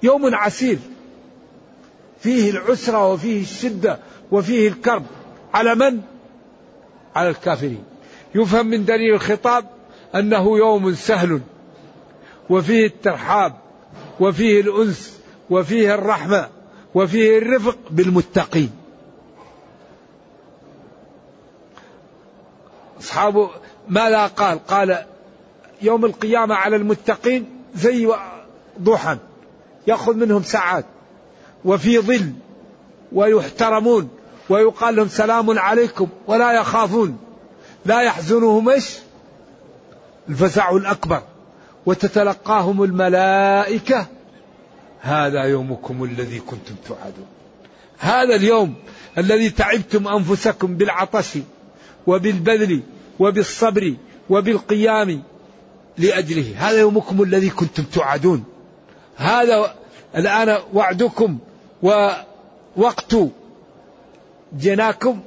يوم 0.03 0.35
عسير. 0.35 0.79
فيه 2.19 2.51
العسرة 2.51 3.11
وفيه 3.13 3.41
الشدة 3.41 3.99
وفيه 4.31 4.67
الكرب. 4.67 5.03
على 5.53 5.75
من؟ 5.75 6.01
على 7.15 7.29
الكافرين. 7.29 7.83
يفهم 8.35 8.65
من 8.65 8.85
دليل 8.85 9.13
الخطاب 9.13 9.65
أنه 10.15 10.57
يوم 10.57 10.93
سهل 10.93 11.41
وفيه 12.49 12.85
الترحاب 12.85 13.53
وفيه 14.19 14.61
الأنس 14.61 15.19
وفيه 15.49 15.95
الرحمة 15.95 16.49
وفيه 16.95 17.37
الرفق 17.37 17.77
بالمتقين. 17.89 18.71
أصحابه 22.99 23.49
ماذا 23.89 24.27
قال؟ 24.27 24.67
قال 24.67 25.05
يوم 25.81 26.05
القيامة 26.05 26.55
على 26.55 26.75
المتقين 26.75 27.45
زي 27.75 28.13
ضحى 28.81 29.17
يأخذ 29.87 30.15
منهم 30.15 30.43
ساعات 30.43 30.85
وفي 31.65 31.99
ظل 31.99 32.31
ويحترمون 33.13 34.09
ويقال 34.49 34.95
لهم 34.95 35.07
سلام 35.07 35.59
عليكم 35.59 36.07
ولا 36.27 36.51
يخافون. 36.51 37.17
لا 37.85 38.01
يحزنهم 38.01 38.69
إيش؟ 38.69 38.97
الفزع 40.29 40.71
الأكبر. 40.71 41.21
وتتلقاهم 41.85 42.83
الملائكة. 42.83 44.07
هذا 45.01 45.43
يومكم 45.43 46.03
الذي 46.03 46.39
كنتم 46.39 46.75
توعدون. 46.87 47.25
هذا 47.99 48.35
اليوم 48.35 48.73
الذي 49.17 49.49
تعبتم 49.49 50.07
أنفسكم 50.07 50.75
بالعطش 50.77 51.37
وبالبذل 52.07 52.81
وبالصبر 53.19 53.93
وبالقيام 54.29 55.23
لأجله. 55.97 56.53
هذا 56.57 56.79
يومكم 56.79 57.23
الذي 57.23 57.49
كنتم 57.49 57.83
توعدون. 57.83 58.43
هذا 59.15 59.75
الآن 60.15 60.57
وعدكم 60.73 61.37
ووقت 62.77 63.15
جناكم 64.53 65.19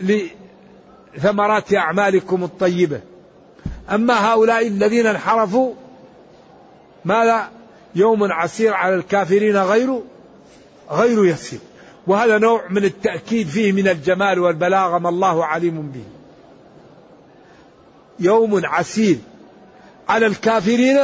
لثمرات 0.00 1.74
أعمالكم 1.74 2.44
الطيبة. 2.44 3.00
أما 3.90 4.32
هؤلاء 4.32 4.66
الذين 4.66 5.06
انحرفوا 5.06 5.74
ماذا؟ 7.04 7.50
يوم 7.94 8.32
عسير 8.32 8.74
على 8.74 8.94
الكافرين 8.94 9.56
غير 9.56 10.00
غير 10.90 11.24
يسير. 11.24 11.58
وهذا 12.06 12.38
نوع 12.38 12.68
من 12.70 12.84
التأكيد 12.84 13.48
فيه 13.48 13.72
من 13.72 13.88
الجمال 13.88 14.38
والبلاغة 14.38 14.98
ما 14.98 15.08
الله 15.08 15.44
عليم 15.44 15.90
به. 15.90 16.04
يوم 18.20 18.66
عسير 18.66 19.18
على 20.08 20.26
الكافرين 20.26 20.98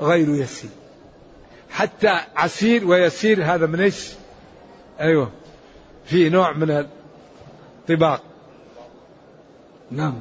غير 0.00 0.28
يسير. 0.28 0.70
حتى 1.70 2.20
عسير 2.36 2.86
ويسير 2.86 3.44
هذا 3.44 3.66
من 3.66 3.80
إيش؟ 3.80 4.08
أيوه. 5.00 5.30
في 6.04 6.28
نوع 6.28 6.52
من 6.52 6.70
الطباق 6.70 8.22
نعم. 9.90 10.14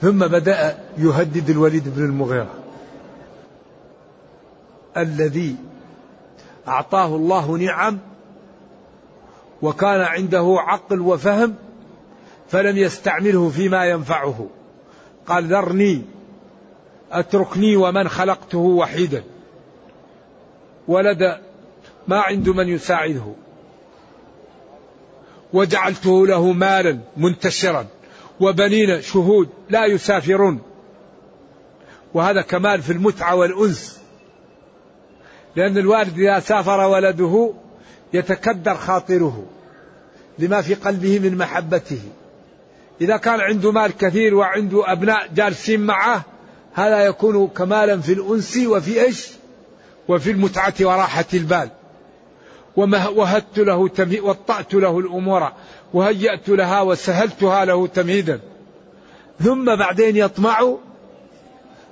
ثم 0.00 0.18
بدأ 0.18 0.78
يهدد 0.98 1.50
الوليد 1.50 1.94
بن 1.96 2.04
المغيرة. 2.04 2.54
الذي 4.96 5.56
أعطاه 6.68 7.16
الله 7.16 7.58
نعم 7.58 7.98
وكان 9.62 10.00
عنده 10.00 10.56
عقل 10.58 11.00
وفهم 11.00 11.54
فلم 12.48 12.76
يستعمله 12.76 13.48
فيما 13.48 13.84
ينفعه. 13.84 14.46
قال 15.26 15.44
ذرني 15.44 16.02
أتركني 17.12 17.76
ومن 17.76 18.08
خلقته 18.08 18.58
وحيدا. 18.58 19.24
ولد 20.88 21.45
ما 22.08 22.20
عنده 22.20 22.52
من 22.52 22.68
يساعده. 22.68 23.34
وجعلته 25.52 26.26
له 26.26 26.52
مالا 26.52 26.98
منتشرا 27.16 27.86
وبنين 28.40 29.02
شهود 29.02 29.48
لا 29.70 29.86
يسافرون. 29.86 30.60
وهذا 32.14 32.42
كمال 32.42 32.82
في 32.82 32.92
المتعة 32.92 33.34
والأنس. 33.34 34.00
لأن 35.56 35.78
الوالد 35.78 36.18
إذا 36.18 36.40
سافر 36.40 36.80
ولده 36.80 37.52
يتكدر 38.12 38.74
خاطره 38.74 39.44
لما 40.38 40.60
في 40.60 40.74
قلبه 40.74 41.18
من 41.18 41.36
محبته. 41.38 42.00
إذا 43.00 43.16
كان 43.16 43.40
عنده 43.40 43.72
مال 43.72 43.96
كثير 43.96 44.34
وعنده 44.34 44.92
أبناء 44.92 45.28
جالسين 45.34 45.80
معه 45.80 46.22
هذا 46.74 47.00
يكون 47.04 47.48
كمالا 47.48 48.00
في 48.00 48.12
الأنس 48.12 48.56
وفي 48.56 49.02
إيش؟ 49.02 49.28
وفي 50.08 50.30
المتعة 50.30 50.74
وراحة 50.80 51.24
البال. 51.34 51.70
وهدت 52.76 53.58
له 53.58 53.90
وطأت 54.22 54.74
له 54.74 54.98
الأمور 54.98 55.52
وهيأت 55.94 56.48
لها 56.48 56.82
وسهلتها 56.82 57.64
له 57.64 57.86
تمهيدا. 57.86 58.40
ثم 59.40 59.76
بعدين 59.76 60.16
يطمع 60.16 60.76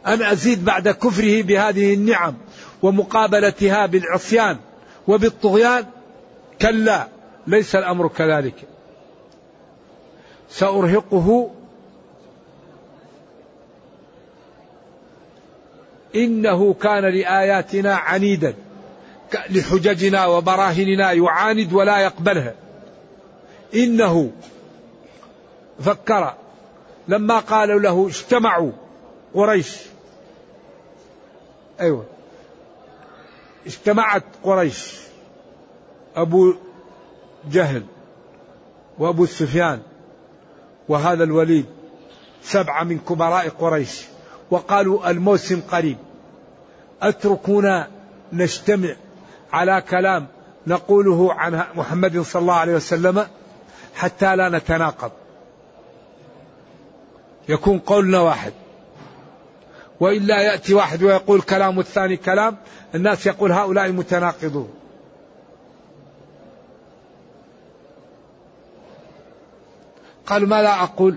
أن 0.07 0.23
أزيد 0.23 0.65
بعد 0.65 0.89
كفره 0.89 1.43
بهذه 1.43 1.95
النعم 1.95 2.35
ومقابلتها 2.83 3.87
بالعصيان 3.87 4.57
وبالطغيان. 5.09 5.85
كلا 6.63 7.09
ليس 7.47 7.77
الأمر 7.77 8.09
كذلك. 8.09 8.55
سأرهقه. 10.51 11.51
إنه 16.17 16.75
كان 16.75 17.05
لآياتنا 17.05 17.95
عنيدا. 17.95 18.55
لحججنا 19.51 20.27
وبراهننا 20.27 21.13
يعاند 21.13 21.73
ولا 21.73 21.99
يقبلها. 21.99 22.55
إنه 23.75 24.31
فكر 25.81 26.35
لما 27.09 27.39
قالوا 27.39 27.81
له 27.81 28.07
اجتمعوا 28.07 28.73
قريش. 29.35 29.77
أيوة. 31.81 32.07
اجتمعت 33.67 34.25
قريش. 34.43 34.95
أبو 36.17 36.55
جهل 37.51 37.83
وأبو 38.99 39.27
سفيان 39.27 39.83
وهذا 40.89 41.25
الوليد 41.25 41.67
سبعة 42.43 42.85
من 42.85 42.99
كبراء 42.99 43.49
قريش. 43.49 44.03
وقالوا 44.51 45.11
الموسم 45.11 45.61
قريب. 45.61 45.97
أتركونا 47.03 47.89
نجتمع 48.33 48.95
على 49.55 49.83
كلام 49.91 50.27
نقوله 50.67 51.35
عن 51.35 51.65
محمد 51.75 52.21
صلى 52.21 52.43
الله 52.43 52.55
عليه 52.55 52.75
وسلم 52.75 53.27
حتى 53.95 54.37
لا 54.37 54.49
نتناقض. 54.49 55.11
يكون 57.49 57.79
قولنا 57.79 58.21
واحد. 58.21 58.53
وإلا 60.01 60.41
يأتي 60.41 60.75
واحد 60.75 61.03
ويقول 61.03 61.41
كلام 61.41 61.79
والثاني 61.79 62.17
كلام 62.17 62.57
الناس 62.95 63.27
يقول 63.27 63.53
هؤلاء 63.53 63.93
متناقضون. 63.93 64.75
قال 70.27 70.49
ما 70.49 70.63
لا 70.63 70.83
أقول؟ 70.83 71.17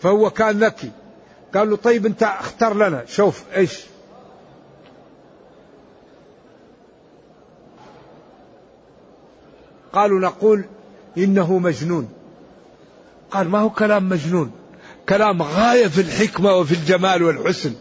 فهو 0.00 0.30
كان 0.30 0.64
ذكي 0.64 0.90
قال 1.54 1.70
له 1.70 1.76
طيب 1.76 2.06
أنت 2.06 2.22
اختر 2.22 2.74
لنا. 2.74 3.04
شوف 3.06 3.44
إيش؟ 3.56 3.93
قالوا 9.94 10.20
نقول 10.20 10.64
إنه 11.18 11.58
مجنون. 11.58 12.08
قال 13.30 13.48
ما 13.48 13.58
هو 13.58 13.70
كلام 13.70 14.08
مجنون. 14.08 14.52
كلام 15.08 15.42
غاية 15.42 15.86
في 15.86 16.00
الحكمة 16.00 16.52
وفي 16.52 16.72
الجمال 16.72 17.22
والحسن. 17.22 17.72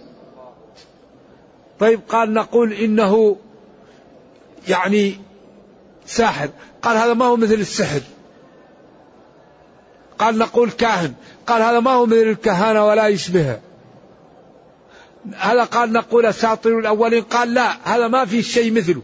طيب 1.79 2.01
قال 2.09 2.33
نقول 2.33 2.73
إنه 2.73 3.37
يعني 4.67 5.19
ساحر. 6.05 6.49
قال 6.81 6.97
هذا 6.97 7.13
ما 7.13 7.25
هو 7.25 7.35
مثل 7.35 7.53
السحر. 7.53 8.01
قال 10.19 10.37
نقول 10.37 10.71
كاهن. 10.71 11.13
قال 11.47 11.61
هذا 11.61 11.79
ما 11.79 11.91
هو 11.91 12.05
مثل 12.05 12.15
الكهانة 12.15 12.85
ولا 12.85 13.07
يشبهها 13.07 13.61
هذا 15.37 15.63
قال 15.63 15.93
نقول 15.93 16.25
أساطير 16.25 16.79
الأولين. 16.79 17.23
قال 17.23 17.53
لا 17.53 17.95
هذا 17.95 18.07
ما 18.07 18.25
في 18.25 18.43
شيء 18.43 18.73
مثله. 18.73 19.01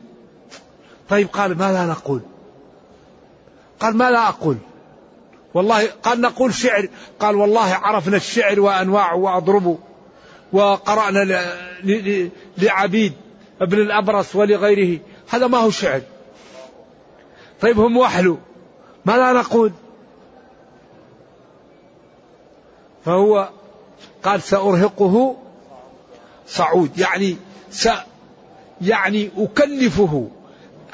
طيب 1.10 1.28
قال 1.28 1.58
ماذا 1.58 1.86
نقول؟ 1.86 2.22
قال 3.80 3.98
ما 3.98 4.12
لا 4.12 4.30
أقول. 4.30 4.58
والله 5.54 5.88
قال 5.88 6.22
نقول 6.22 6.54
شعر. 6.54 6.90
قال 7.20 7.36
والله 7.36 7.74
عرفنا 7.74 8.18
الشعر 8.18 8.60
وأنواعه 8.60 9.16
وأضربه 9.16 9.78
وقرأنا 10.54 11.46
لعبيد 12.58 13.14
ابن 13.62 13.78
الأبرص 13.78 14.36
ولغيره. 14.36 15.00
هذا 15.30 15.48
ما 15.48 15.58
هو 15.58 15.70
شعر. 15.70 16.02
طيب 17.62 17.80
هم 17.80 17.98
وحلوا 17.98 18.38
ماذا 19.06 19.32
نقول. 19.34 19.72
فهو 23.06 23.50
قال 24.24 24.42
سأرهقه 24.42 25.38
صعود. 26.48 26.98
يعني 26.98 27.38
س 27.72 27.90
يعني 28.82 29.32
أكلفه 29.38 30.30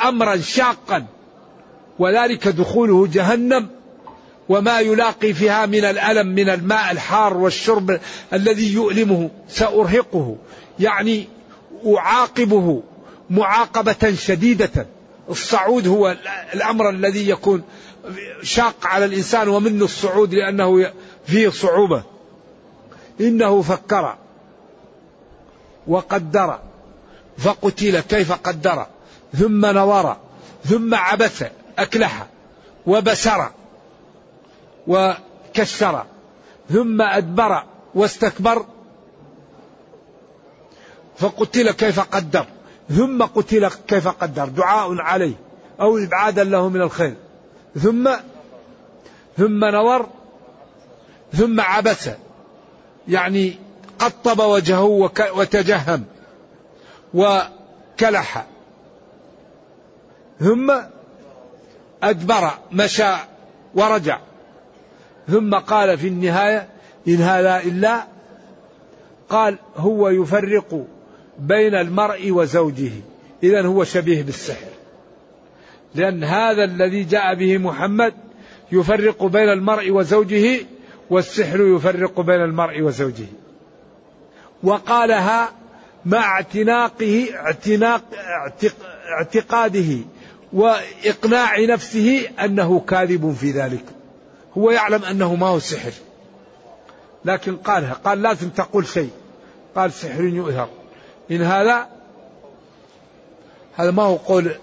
أمرا 0.08 0.38
شاقا. 0.38 1.06
وذلك 2.00 2.48
دخوله 2.48 3.08
جهنم 3.08 3.70
وما 4.50 4.80
يلاقي 4.80 5.34
فيها 5.34 5.66
من 5.66 5.86
الألم 5.86 6.28
من 6.28 6.50
الماء 6.50 6.92
الحار 6.92 7.38
والشرب 7.38 8.00
الذي 8.34 8.74
يؤلمه 8.74 9.30
سأرهقه. 9.50 10.36
يعني 10.80 11.28
أعاقبه 11.98 12.84
معاقبة 13.30 14.16
شديدة. 14.16 14.88
الصعود 15.30 15.88
هو 15.88 16.16
الأمر 16.54 16.90
الذي 16.90 17.30
يكون 17.30 17.64
شاق 18.42 18.76
على 18.84 19.06
الإنسان 19.06 19.48
ومنه 19.48 19.86
الصعود 19.86 20.34
لأنه 20.34 20.92
فيه 21.28 21.50
صعوبة. 21.50 22.04
إنه 23.22 23.62
فكر 23.62 24.16
وقدر 25.88 26.60
فقتل 27.38 28.00
كيف 28.00 28.32
قدر 28.32 28.86
ثم 29.34 29.66
نظر 29.66 30.18
ثم 30.66 30.96
عبث. 30.96 31.52
أكلح 31.80 32.28
وبسر 32.88 33.52
وكشر 34.88 36.06
ثم 36.70 37.02
أدبر 37.02 37.64
واستكبر 37.96 38.66
فقتل 41.18 41.72
كيف 41.72 42.00
قدر 42.00 42.46
ثم 42.90 43.24
قتل 43.24 43.68
كيف 43.88 44.08
قدر 44.08 44.46
دعاء 44.46 45.02
عليه 45.02 45.36
أو 45.80 45.98
إبعادا 45.98 46.44
له 46.44 46.70
من 46.70 46.82
الخير 46.82 47.16
ثم 47.76 48.10
ثم 49.38 49.66
نظر 49.66 50.10
ثم 51.34 51.62
عبس 51.62 52.10
يعني 53.08 53.56
قطب 54.00 54.40
وجهه 54.40 54.84
وتجهم 55.36 56.04
وكلح 57.14 58.46
ثم 60.40 60.74
أدبر 62.06 62.50
مشى 62.72 63.14
ورجع. 63.76 64.20
ثم 65.28 65.56
قال 65.56 65.98
في 65.98 66.08
النهاية 66.08 66.68
إن 67.08 67.16
هذا 67.16 67.58
إلا 67.58 68.04
قال 69.30 69.58
هو 69.78 70.10
يفرق 70.10 70.88
بين 71.40 71.76
المرء 71.76 72.32
وزوجه. 72.32 72.92
إذا 73.44 73.66
هو 73.66 73.84
شبيه 73.84 74.24
بالسحر. 74.24 74.68
لأن 75.96 76.24
هذا 76.24 76.64
الذي 76.64 77.04
جاء 77.04 77.36
به 77.36 77.58
محمد 77.58 78.14
يفرق 78.72 79.24
بين 79.24 79.50
المرء 79.50 79.92
وزوجه 79.92 80.60
والسحر 81.10 81.62
يفرق 81.62 82.22
بين 82.22 82.42
المرء 82.42 82.82
وزوجه. 82.82 83.26
وقالها 84.64 85.52
مع 86.06 86.36
اعتناقه 86.36 87.28
اعتناق 87.36 88.02
اعتقاده. 89.20 90.00
وإقناع 90.56 91.60
نفسه 91.60 92.30
أنه 92.44 92.80
كاذب 92.80 93.34
في 93.40 93.52
ذلك. 93.52 93.86
هو 94.58 94.72
يعلم 94.72 95.06
أنه 95.06 95.36
ما 95.36 95.48
هو 95.48 95.60
سحر. 95.60 95.92
لكن 97.26 97.58
قالها 97.58 97.94
قال 97.94 98.22
لازم 98.22 98.50
تقول 98.50 98.88
شيء. 98.88 99.12
قال 99.76 99.94
سحر 99.94 100.24
يؤثر 100.24 100.68
إن 101.32 101.42
هذا 101.42 101.88
هذا 103.76 103.92
ما 103.92 104.04
هو 104.04 104.16
قول 104.16 104.56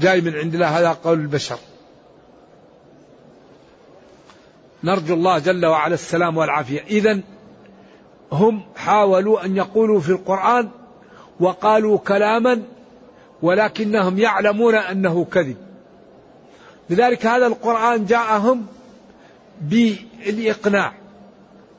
جاي 0.00 0.20
من 0.20 0.36
عند 0.36 0.54
الله 0.54 0.78
هذا 0.78 0.92
قول 0.92 1.20
البشر. 1.20 1.58
نرجو 4.84 5.14
الله 5.14 5.38
جل 5.38 5.66
وعلا 5.66 5.94
السلام 5.94 6.36
والعافية. 6.36 6.80
اذا 6.80 7.20
هم 8.32 8.62
حاولوا 8.76 9.44
أن 9.44 9.56
يقولوا 9.56 10.00
في 10.00 10.10
القرآن 10.10 10.68
وقالوا 11.40 11.98
كلاما 11.98 12.62
ولكنهم 13.42 14.18
يعلمون 14.18 14.74
أنه 14.74 15.24
كذب. 15.24 15.56
لذلك 16.90 17.26
هذا 17.26 17.46
القرآن 17.46 18.06
جاءهم 18.06 18.66
بالإقناع. 19.60 20.92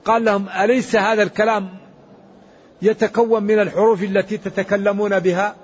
قال 0.05 0.25
لهم 0.25 0.45
أليس 0.49 0.95
هذا 0.95 1.23
الكلام 1.23 1.69
يتكون 2.81 3.43
من 3.43 3.59
الحروف 3.59 4.03
التي 4.03 4.37
تتكلمون 4.37 5.19
بها 5.19 5.55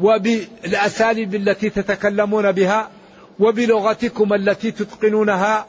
وبالأساليب 0.00 1.34
التي 1.34 1.70
تتكلمون 1.70 2.52
بها 2.52 2.90
وبلغتكم 3.38 4.34
التي 4.34 4.70
تتقنونها؟ 4.70 5.66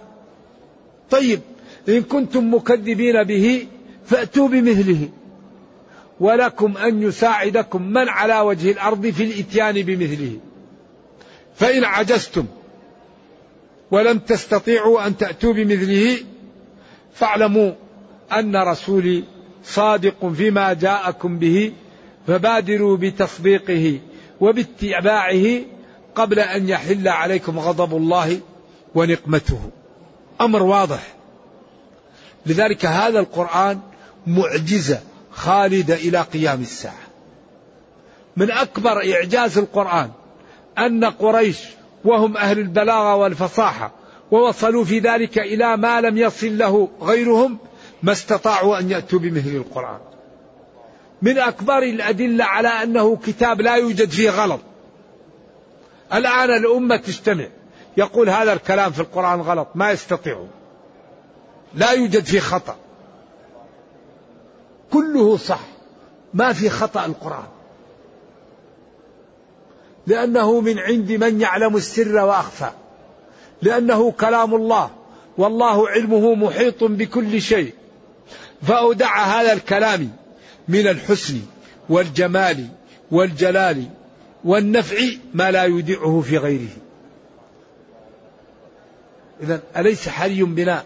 طيب 1.09 1.39
إن 1.89 2.03
كنتم 2.03 2.53
مكذبين 2.53 3.23
به 3.23 3.67
فأتوا 4.05 4.47
بمثله. 4.47 5.09
ولكم 6.19 6.77
أن 6.77 7.03
يساعدكم 7.03 7.81
من 7.81 8.09
على 8.09 8.39
وجه 8.39 8.71
الأرض 8.71 9.07
في 9.07 9.23
الإتيان 9.23 9.81
بمثله. 9.81 10.39
فإن 11.55 11.83
عجزتم 11.83 12.45
ولم 13.91 14.19
تستطيعوا 14.19 15.07
أن 15.07 15.17
تأتوا 15.17 15.53
بمثله 15.53 16.17
فاعلموا 17.13 17.71
أن 18.31 18.55
رسولي 18.55 19.23
صادق 19.63 20.31
فيما 20.37 20.73
جاءكم 20.73 21.39
به 21.39 21.73
فبادروا 22.27 22.97
بتصديقه 22.97 23.99
وباتباعه 24.39 25.61
قبل 26.15 26.39
أن 26.39 26.69
يحل 26.69 27.07
عليكم 27.07 27.59
غضب 27.59 27.97
الله 27.97 28.39
ونقمته. 28.95 29.59
أمر 30.41 30.63
واضح. 30.63 31.15
لذلك 32.45 32.85
هذا 32.85 33.19
القرآن 33.19 33.79
معجزة. 34.27 35.01
خالدة 35.37 35.95
إلى 35.95 36.21
قيام 36.21 36.61
الساعة 36.61 37.07
من 38.37 38.51
أكبر 38.51 39.13
إعجاز 39.13 39.57
القرآن 39.57 40.09
أن 40.77 41.05
قريش 41.05 41.59
وهم 42.05 42.37
أهل 42.37 42.59
البلاغة 42.59 43.15
والفصاحة 43.15 43.91
ووصلوا 44.31 44.83
في 44.83 44.99
ذلك 44.99 45.37
إلى 45.37 45.77
ما 45.77 46.01
لم 46.01 46.17
يصل 46.17 46.57
له 46.57 46.89
غيرهم 47.01 47.57
ما 48.03 48.11
استطاعوا 48.11 48.79
أن 48.79 48.91
يأتوا 48.91 49.19
بمثل 49.19 49.55
القرآن. 49.55 49.99
من 51.21 51.37
أكبر 51.37 51.77
الأدلة 51.77 52.45
على 52.45 52.67
أنه 52.67 53.17
كتاب 53.17 53.61
لا 53.61 53.75
يوجد 53.75 54.09
فيه 54.09 54.29
غلط. 54.29 54.59
الآن 56.13 56.49
الأمة 56.49 56.97
تجتمع 56.97 57.47
يقول 57.97 58.29
هذا 58.29 58.53
الكلام 58.53 58.91
في 58.91 58.99
القرآن 58.99 59.41
غلط 59.41 59.67
ما 59.75 59.91
يستطيعون. 59.91 60.49
لا 61.75 61.91
يوجد 61.91 62.25
فيه 62.25 62.39
خطأ. 62.39 62.75
كله 64.93 65.37
صح. 65.37 65.59
ما 66.33 66.53
في 66.53 66.69
خطأ 66.69 67.05
القرآن. 67.05 67.47
لأنه 70.07 70.61
من 70.61 70.79
عند 70.79 71.11
من 71.11 71.41
يعلم 71.41 71.75
السر 71.75 72.15
وأخفى. 72.15 72.71
لأنه 73.61 74.11
كلام 74.11 74.55
الله. 74.55 74.89
والله 75.37 75.89
علمه 75.89 76.35
محيط 76.35 76.83
بكل 76.83 77.41
شيء. 77.41 77.73
فأودع 78.61 79.23
هذا 79.25 79.53
الكلام 79.53 80.11
من 80.67 80.87
الحسن 80.87 81.39
والجمال 81.89 82.67
والجلال 83.11 83.83
والنفع 84.43 84.97
ما 85.33 85.51
لا 85.51 85.63
يودعه 85.63 86.21
في 86.21 86.37
غيره. 86.37 86.69
إذا 89.43 89.61
أليس 89.77 90.09
حري 90.09 90.43
بنا 90.43 90.83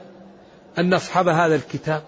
أن 0.79 0.95
نصحب 0.95 1.27
هذا 1.27 1.55
الكتاب؟ 1.55 2.03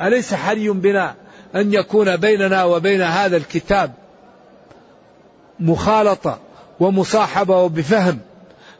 أليس 0.00 0.34
حري 0.34 0.68
بنا 0.68 1.14
أن 1.54 1.74
يكون 1.74 2.16
بيننا 2.16 2.64
وبين 2.64 3.02
هذا 3.02 3.36
الكتاب 3.36 3.92
مخالطة 5.60 6.38
ومصاحبة 6.80 7.62
وبفهم 7.62 8.18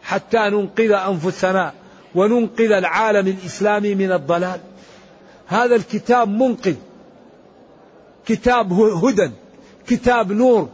حتى 0.02 0.38
ننقذ 0.38 0.92
أنفسنا 0.92 1.72
وننقذ 2.14 2.72
العالم 2.72 3.28
الإسلامي 3.28 3.94
من 3.94 4.12
الضلال؟ 4.12 4.60
هذا 5.46 5.76
الكتاب 5.76 6.28
منقذ. 6.28 6.74
كتاب 8.26 8.72
هدى 8.72 9.30
كتاب 9.86 10.32
نور 10.32 10.68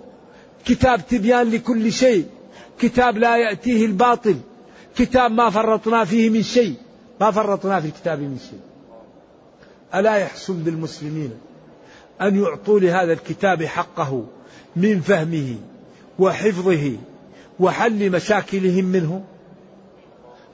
كتاب 0.65 1.07
تبيان 1.07 1.51
لكل 1.51 1.93
شيء 1.93 2.27
كتاب 2.79 3.19
لا 3.19 3.37
يأتيه 3.37 3.87
الباطل 3.87 4.37
كتاب 4.97 5.31
ما 5.31 5.51
فرطنا 5.51 6.05
فيه 6.05 6.31
من 6.31 6.43
شيء 6.43 6.75
ما 7.21 7.31
فرطنا 7.31 7.81
في 7.81 7.87
الكتاب 7.87 8.19
من 8.21 8.39
شيء. 8.51 8.74
ألا 9.95 10.17
يحسن 10.17 10.55
بالمسلمين 10.55 11.31
أن 12.23 12.43
يعطوا 12.43 12.81
لهذا 12.81 13.13
الكتاب 13.13 13.63
حقه 13.63 14.25
من 14.77 15.01
فهمه 15.01 15.57
وحفظه 16.19 16.93
وحل 17.61 18.11
مشاكلهم 18.11 18.85
منه؟ 18.85 19.25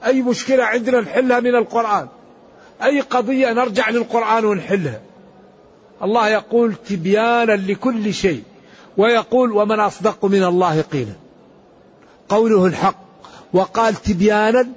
أي 0.05 0.21
مشكلة 0.21 0.63
عندنا 0.63 1.01
نحلها 1.01 1.39
من 1.39 1.55
القرآن؟ 1.55 2.07
أي 2.83 2.99
قضية 2.99 3.53
نرجع 3.53 3.89
للقرآن 3.89 4.45
ونحلها؟ 4.45 5.01
الله 6.03 6.29
يقول 6.29 6.75
تبيانا 6.89 7.51
لكل 7.51 8.13
شيء 8.13 8.43
ويقول 8.97 9.51
ومن 9.51 9.79
أصدق 9.79 10.25
من 10.25 10.43
الله 10.43 10.81
قيلا. 10.81 11.13
قوله 12.29 12.65
الحق 12.65 12.95
وقال 13.53 13.95
تبيانا 13.95 14.67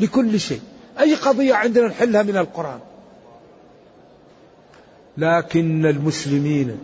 لكل 0.00 0.40
شيء. 0.40 0.60
أي 1.00 1.14
قضية 1.14 1.54
عندنا 1.54 1.86
نحلها 1.86 2.22
من 2.22 2.36
القرآن؟ 2.36 2.80
لكن 5.18 5.86
المسلمين 5.86 6.78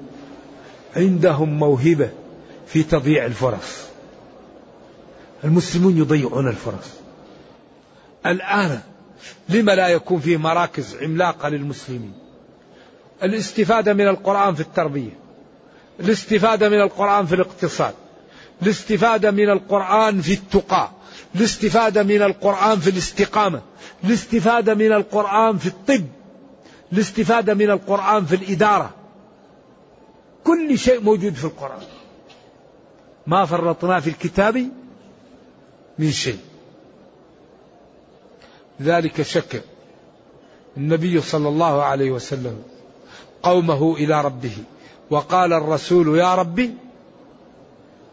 عندهم 0.96 1.58
موهبة 1.58 2.10
في 2.66 2.82
تضييع 2.82 3.26
الفرص. 3.26 3.82
المسلمون 5.44 5.98
يضيعون 5.98 6.48
الفرص. 6.48 6.90
الآن 8.26 8.80
لما 9.48 9.72
لا 9.72 9.88
يكون 9.88 10.20
فيه 10.20 10.36
مراكز 10.36 10.96
عملاقة 11.02 11.48
للمسلمين؟ 11.48 12.12
الاستفادة 13.22 13.94
من 13.94 14.08
القرآن 14.08 14.54
في 14.54 14.60
التربية 14.60 15.22
الاستفادة 16.00 16.68
من 16.68 16.80
القرآن 16.80 17.26
في 17.26 17.34
الاقتصاد 17.34 17.94
الاستفادة 18.62 19.30
من 19.30 19.50
القرآن 19.50 20.20
في 20.20 20.32
التقى 20.32 20.90
الاستفادة 21.34 22.02
من 22.02 22.22
القرآن 22.22 22.78
في 22.78 22.90
الاستقامة 22.90 23.62
الاستفادة 24.04 24.74
من 24.74 24.92
القرآن 24.92 25.58
في 25.58 25.66
الطب. 25.66 26.06
الاستفادة 26.92 27.54
من 27.54 27.70
القرآن 27.70 28.24
في 28.24 28.36
الإدارة. 28.36 28.90
كل 30.44 30.78
شيء 30.78 31.00
موجود 31.00 31.34
في 31.34 31.44
القرآن. 31.44 31.82
ما 33.26 33.44
فرطنا 33.44 34.00
في 34.00 34.10
الكتاب 34.10 34.70
من 35.98 36.10
شيء. 36.10 36.38
ذلك 38.82 39.22
شك 39.22 39.62
النبي 40.76 41.20
صلى 41.20 41.48
الله 41.48 41.82
عليه 41.82 42.10
وسلم 42.10 42.62
قومه 43.42 43.94
إلى 43.96 44.20
ربه. 44.20 44.56
وقال 45.10 45.52
الرسول 45.52 46.18
يا 46.18 46.34
ربي 46.34 46.74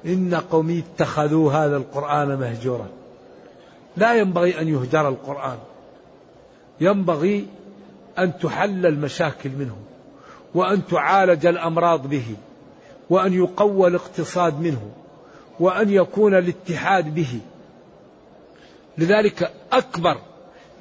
إن 0.05 0.35
قومي 0.35 0.79
اتخذوا 0.79 1.51
هذا 1.51 1.77
القرآن 1.77 2.39
مهجورا. 2.39 2.87
لا 3.97 4.13
ينبغي 4.13 4.61
أن 4.61 4.67
يهجر 4.67 5.09
القرآن. 5.09 5.57
ينبغي 6.81 7.47
أن 8.23 8.37
تحل 8.37 8.85
المشاكل 8.85 9.49
منه 9.49 9.75
وأن 10.55 10.87
تعالج 10.87 11.45
الأمراض 11.45 12.07
به 12.07 12.25
وأن 13.09 13.33
يقوى 13.33 13.87
الاقتصاد 13.87 14.61
منه 14.61 14.91
وأن 15.59 15.89
يكون 15.89 16.35
الاتحاد 16.35 17.15
به. 17.15 17.39
لذلك 18.97 19.51
أكبر 19.71 20.17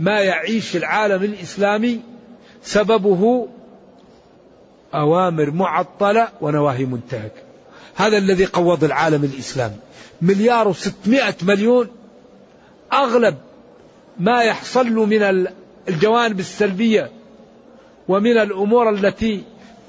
ما 0.01 0.21
يعيش 0.21 0.77
العالم 0.77 1.23
الإسلامي 1.23 2.01
سببه 2.63 3.49
أوامر 4.95 5.51
معطلة 5.51 6.29
ونواهي 6.41 6.85
منتهكة 6.85 7.43
هذا 7.95 8.19
الذي 8.19 8.45
قوض 8.45 8.85
العالم 8.85 9.25
الإسلامي. 9.25 9.77
مليار 10.23 10.69
وستمائة 10.69 11.35
مليون 11.43 11.89
أغلب 12.93 13.37
ما 14.19 14.43
يحصل 14.43 14.87
من 14.87 15.49
الجوانب 15.89 16.41
السلبية 16.41 17.11
ومن 18.09 18.39
الأمور 18.39 18.91
التي 18.91 19.45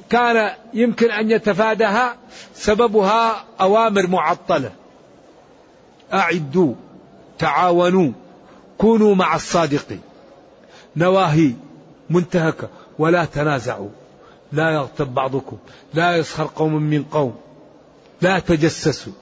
كان 0.09 0.51
يمكن 0.73 1.11
أن 1.11 1.31
يتفاداها 1.31 2.17
سببها 2.53 3.45
أوامر 3.61 4.07
معطلة. 4.07 4.71
أعدوا 6.13 6.73
تعاونوا 7.39 8.11
كونوا 8.77 9.15
مع 9.15 9.35
الصادقين. 9.35 10.01
نواهي 10.95 11.53
منتهكة 12.09 12.69
ولا 12.99 13.25
تنازعوا. 13.25 13.89
لا 14.51 14.71
يغتب 14.71 15.13
بعضكم 15.13 15.57
لا 15.93 16.17
يسخر 16.17 16.49
قوم 16.55 16.73
من 16.73 17.03
قوم. 17.03 17.35
لا 18.21 18.39
تجسسوا. 18.39 19.13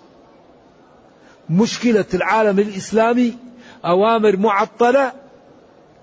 مشكلة 1.49 2.05
العالم 2.13 2.60
الإسلامي 2.60 3.38
أوامر 3.86 4.38
معطلة 4.38 5.13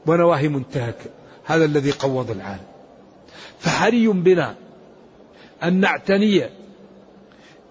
ونواهي 0.06 0.48
منتهكة. 0.48 1.10
هذا 1.44 1.64
الذي 1.64 1.90
قوض 1.90 2.30
العالم. 2.30 2.73
فحري 3.60 4.08
بنا 4.08 4.54
أن 5.62 5.80
نعتني 5.80 6.48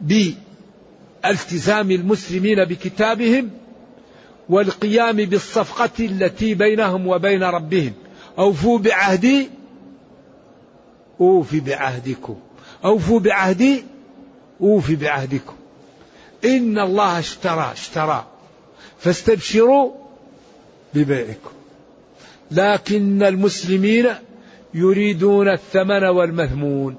بالتزام 0.01 1.91
المسلمين 1.91 2.65
بكتابهم 2.65 3.49
والقيام 4.49 5.15
بالصفقة 5.15 6.05
التي 6.05 6.53
بينهم 6.53 7.07
وبين 7.07 7.43
ربهم. 7.43 7.93
أوفوا 8.37 8.79
بعهدي 8.79 9.49
أوفي 11.21 11.59
بعهدكم. 11.59 12.35
أوفوا 12.85 13.19
بعهدي 13.19 13.83
أوفي 14.61 14.95
بعهدكم. 14.95 15.55
إن 16.45 16.79
الله 16.79 17.19
اشترى 17.19 17.71
اشترى. 17.73 18.25
فاستبشروا 18.99 19.91
ببيعكم. 20.93 21.51
لكن 22.51 23.23
المسلمين 23.23 24.09
يريدون 24.73 25.49
الثمن 25.49 26.03
والمثمون. 26.03 26.95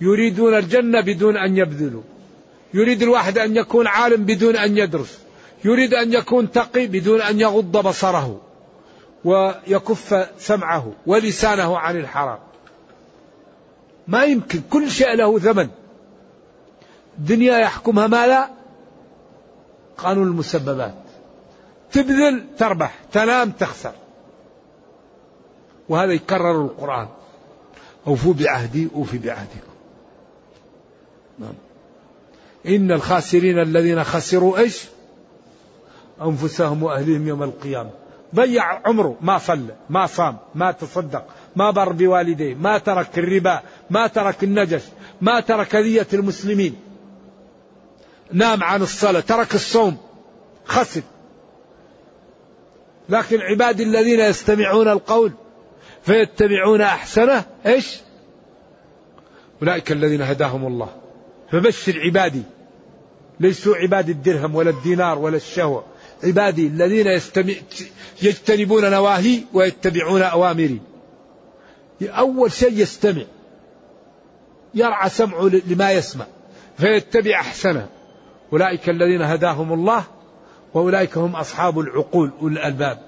يريدون 0.00 0.54
الجنة 0.54 1.00
بدون 1.00 1.36
أن 1.36 1.56
يبذلوا. 1.56 2.02
يريد 2.74 3.02
الواحد 3.02 3.38
أن 3.38 3.56
يكون 3.56 3.86
عالم 3.86 4.24
بدون 4.24 4.56
أن 4.56 4.78
يدرس. 4.78 5.18
يريد 5.64 5.94
أن 5.94 6.12
يكون 6.12 6.52
تقي 6.52 6.86
بدون 6.86 7.20
أن 7.20 7.40
يغض 7.40 7.86
بصره. 7.86 8.40
ويكف 9.24 10.28
سمعه 10.38 10.92
ولسانه 11.06 11.78
عن 11.78 11.96
الحرام. 11.96 12.38
ما 14.08 14.24
يمكن. 14.24 14.60
كل 14.70 14.90
شيء 14.90 15.14
له 15.14 15.38
ثمن. 15.38 15.68
الدنيا 17.18 17.58
يحكمها 17.58 18.06
ما 18.06 18.26
لا؟ 18.26 18.50
قانون 19.98 20.26
المسببات. 20.26 20.94
تبذل 21.92 22.44
تربح. 22.58 22.94
تنام 23.12 23.50
تخسر. 23.50 23.92
وهذا 25.88 26.12
يكرر 26.12 26.64
القرآن. 26.64 27.08
أوفوا 28.06 28.34
بعهدي 28.34 28.88
أوفي 28.94 29.18
بعهدكم. 29.18 29.68
نعم. 31.38 31.54
إن 32.66 32.92
الخاسرين 32.92 33.58
الذين 33.58 34.04
خسروا 34.04 34.58
إيش؟ 34.58 34.84
أنفسهم 36.22 36.82
وأهلهم 36.82 37.28
يوم 37.28 37.42
القيامة. 37.42 37.90
ضيع 38.34 38.88
عمره 38.88 39.16
ما 39.20 39.38
صلى 39.38 39.76
ما 39.90 40.06
صام 40.06 40.36
ما 40.54 40.72
تصدق 40.72 41.26
ما 41.56 41.70
بر 41.70 41.92
بوالديه 41.92 42.54
ما 42.54 42.78
ترك 42.78 43.18
الربا 43.18 43.60
ما 43.90 44.06
ترك 44.06 44.44
النجش 44.44 44.82
ما 45.20 45.40
ترك 45.40 45.74
ذية 45.74 46.06
المسلمين. 46.12 46.76
نام 48.32 48.64
عن 48.64 48.82
الصلاة 48.82 49.20
ترك 49.20 49.54
الصوم 49.54 49.96
خسر. 50.64 51.02
لكن 53.08 53.40
عبادي 53.40 53.82
الذين 53.82 54.20
يستمعون 54.20 54.88
القول 54.88 55.32
فيتبعون 56.02 56.80
أحسنه 56.80 57.44
إيش؟ 57.66 57.98
أولئك 59.62 59.92
الذين 59.92 60.22
هداهم 60.22 60.66
الله. 60.66 60.88
فبشر 61.50 62.00
عبادي. 62.00 62.42
ليسوا 63.40 63.76
عباد 63.76 64.08
الدرهم 64.08 64.54
ولا 64.54 64.70
الدينار 64.70 65.18
ولا 65.18 65.36
الشهوة. 65.36 65.84
عبادي 66.24 66.66
الذين 66.66 67.06
يستمع 67.06 67.54
يجتنبون 68.22 68.90
نواهي 68.90 69.40
ويتبعون 69.52 70.22
أوامري. 70.22 70.80
أول 72.02 72.52
شيء 72.52 72.72
يستمع. 72.72 73.22
يرعى 74.74 75.10
سمعه 75.10 75.48
لما 75.66 75.92
يسمع. 75.92 76.26
فيتبع 76.78 77.40
أحسنه. 77.40 77.88
أولئك 78.52 78.88
الذين 78.88 79.22
هداهم 79.22 79.72
الله 79.72 80.04
وأولئك 80.74 81.18
هم 81.18 81.36
أصحاب 81.36 81.78
العقول 81.78 82.32
والألباب 82.40 83.07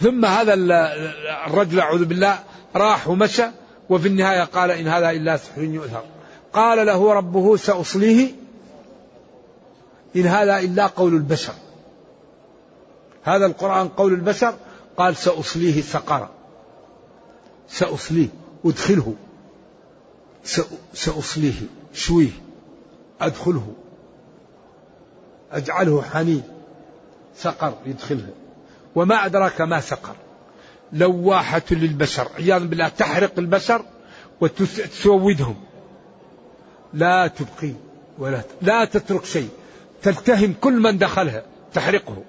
ثم 0.00 0.24
هذا 0.24 0.54
الرجل 1.46 1.80
أعوذ 1.80 2.04
بالله 2.04 2.38
راح 2.76 3.08
ومشى 3.08 3.44
وفي 3.90 4.08
النهاية 4.08 4.44
قال 4.44 4.70
إن 4.70 4.88
هذا 4.88 5.10
إلا 5.10 5.36
سحر 5.36 5.62
يؤثر. 5.62 6.04
قال 6.52 6.86
له 6.86 7.12
ربه 7.12 7.56
سأصليه 7.56 8.34
إن 10.16 10.26
هذا 10.26 10.58
إلا 10.58 10.86
قول 10.86 11.14
البشر. 11.14 11.52
هذا 13.24 13.46
القرآن 13.46 13.88
قول 13.88 14.12
البشر 14.12 14.54
قال 14.96 15.16
سأصليه 15.16 15.82
سقر. 15.82 16.28
سأصليه 17.68 18.28
أدخله. 18.64 19.14
سأصليه 20.94 21.60
شوية 21.92 22.32
أدخله. 23.20 23.72
أجعله 25.52 26.02
حنين. 26.02 26.42
سقر 27.36 27.74
يدخله. 27.86 28.28
وما 28.94 29.26
أدراك 29.26 29.60
ما 29.60 29.80
سقر. 29.80 30.14
لواحة 30.92 31.62
للبشر 31.70 32.28
عياذا 32.36 32.64
بالله 32.64 32.88
تحرق 32.88 33.38
البشر 33.38 33.84
وتسودهم 34.40 35.56
لا 36.94 37.26
تبقي 37.26 37.72
ولا 38.18 38.42
لا 38.62 38.84
تترك 38.84 39.24
شيء. 39.24 39.48
تلتهم 40.02 40.54
كل 40.60 40.72
من 40.72 40.98
دخلها 40.98 41.42
تحرقه. 41.74 42.22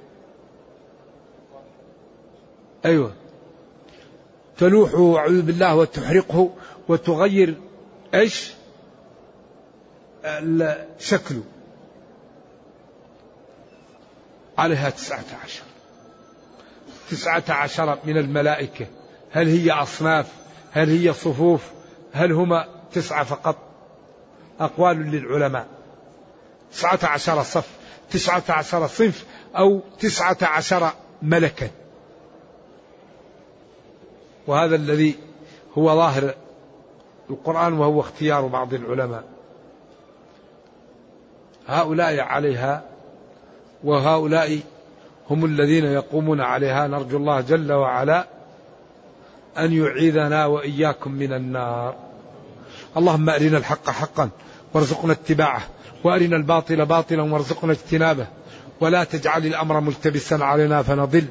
أيوة. 2.85 3.13
تلوحه 4.57 5.17
أعوذ 5.17 5.41
بالله 5.41 5.75
وتحرقه 5.75 6.49
وتغير 6.87 7.55
إيش؟ 8.13 8.51
شكله. 10.99 11.43
عليها 14.57 14.89
تسعة 14.89 15.25
عشر. 15.43 15.63
تسعة 17.11 17.43
عشر 17.49 17.97
من 18.05 18.17
الملائكة. 18.17 18.87
هل 19.31 19.47
هي 19.47 19.71
أصناف؟ 19.71 20.27
هل 20.71 20.89
هي 20.89 21.13
صفوف؟ 21.13 21.71
هل 22.13 22.31
هما 22.31 22.67
تسعة 22.93 23.23
فقط؟ 23.23 23.57
أقوال 24.59 24.97
للعلماء. 24.97 25.67
تسعة 26.71 26.99
عشر 27.03 27.43
صف 27.43 27.67
تسعة 28.11 28.43
عشر 28.49 28.87
صنف 28.87 29.25
أو 29.57 29.81
تسعة 29.99 30.37
عشر 30.41 30.89
ملكا 31.21 31.69
وهذا 34.47 34.75
الذي 34.75 35.15
هو 35.77 35.95
ظاهر 35.95 36.35
القرآن 37.29 37.73
وهو 37.73 37.99
اختيار 37.99 38.47
بعض 38.47 38.73
العلماء. 38.73 39.23
هؤلاء 41.67 42.19
عليها 42.19 42.83
وهؤلاء 43.83 44.59
هم 45.31 45.45
الذين 45.45 45.85
يقومون 45.85 46.41
عليها. 46.41 46.87
نرجو 46.87 47.17
الله 47.17 47.41
جل 47.41 47.71
وعلا 47.71 48.27
أن 49.57 49.73
يعيذنا 49.73 50.45
وإياكم 50.45 51.11
من 51.11 51.33
النار. 51.33 51.95
اللهم 52.97 53.29
أرنا 53.29 53.57
الحق 53.57 53.89
حقا 53.89 54.29
وارزقنا 54.73 55.13
اتباعه 55.13 55.61
وأرنا 56.03 56.35
الباطل 56.35 56.85
باطلا 56.85 57.33
وارزقنا 57.33 57.71
اجتنابه 57.71 58.27
ولا 58.81 59.03
تجعل 59.03 59.45
الأمر 59.45 59.79
ملتبسا 59.79 60.35
علينا 60.35 60.81
فنضل. 60.81 61.25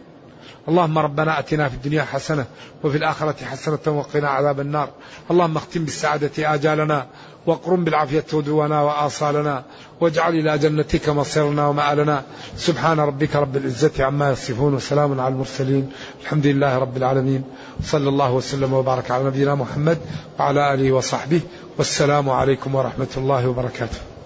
اللهم 0.68 0.98
ربنا 0.98 1.38
آتنا 1.38 1.68
في 1.68 1.74
الدنيا 1.74 2.02
حسنة 2.02 2.46
وفي 2.84 2.96
الآخرة 2.96 3.44
حسنة 3.44 3.78
وقنا 3.86 4.28
عذاب 4.28 4.60
النار. 4.60 4.88
اللهم 5.30 5.56
اختم 5.56 5.84
بالسعادة 5.84 6.54
آجالنا 6.54 7.06
واقرم 7.46 7.84
بالعافية 7.84 8.24
غدونا 8.34 8.82
وآصالنا 8.82 9.64
واجعل 10.00 10.34
إلى 10.34 10.58
جنتك 10.58 11.08
مصيرنا 11.08 11.66
ومآلنا. 11.66 12.22
سبحان 12.56 13.00
ربك 13.00 13.36
رب 13.36 13.56
العزة 13.56 14.04
عما 14.04 14.30
يصفون 14.30 14.74
وسلام 14.74 15.20
على 15.20 15.34
المرسلين. 15.34 15.92
الحمد 16.22 16.46
لله 16.46 16.78
رب 16.78 16.96
العالمين. 16.96 17.44
صلى 17.82 18.08
الله 18.08 18.32
وسلم 18.32 18.72
وبارك 18.72 19.10
على 19.10 19.24
نبينا 19.24 19.54
محمد 19.54 19.98
وعلى 20.38 20.74
آله 20.74 20.92
وصحبه. 20.92 21.40
والسلام 21.78 22.30
عليكم 22.30 22.74
ورحمة 22.74 23.12
الله 23.16 23.48
وبركاته. 23.48 24.19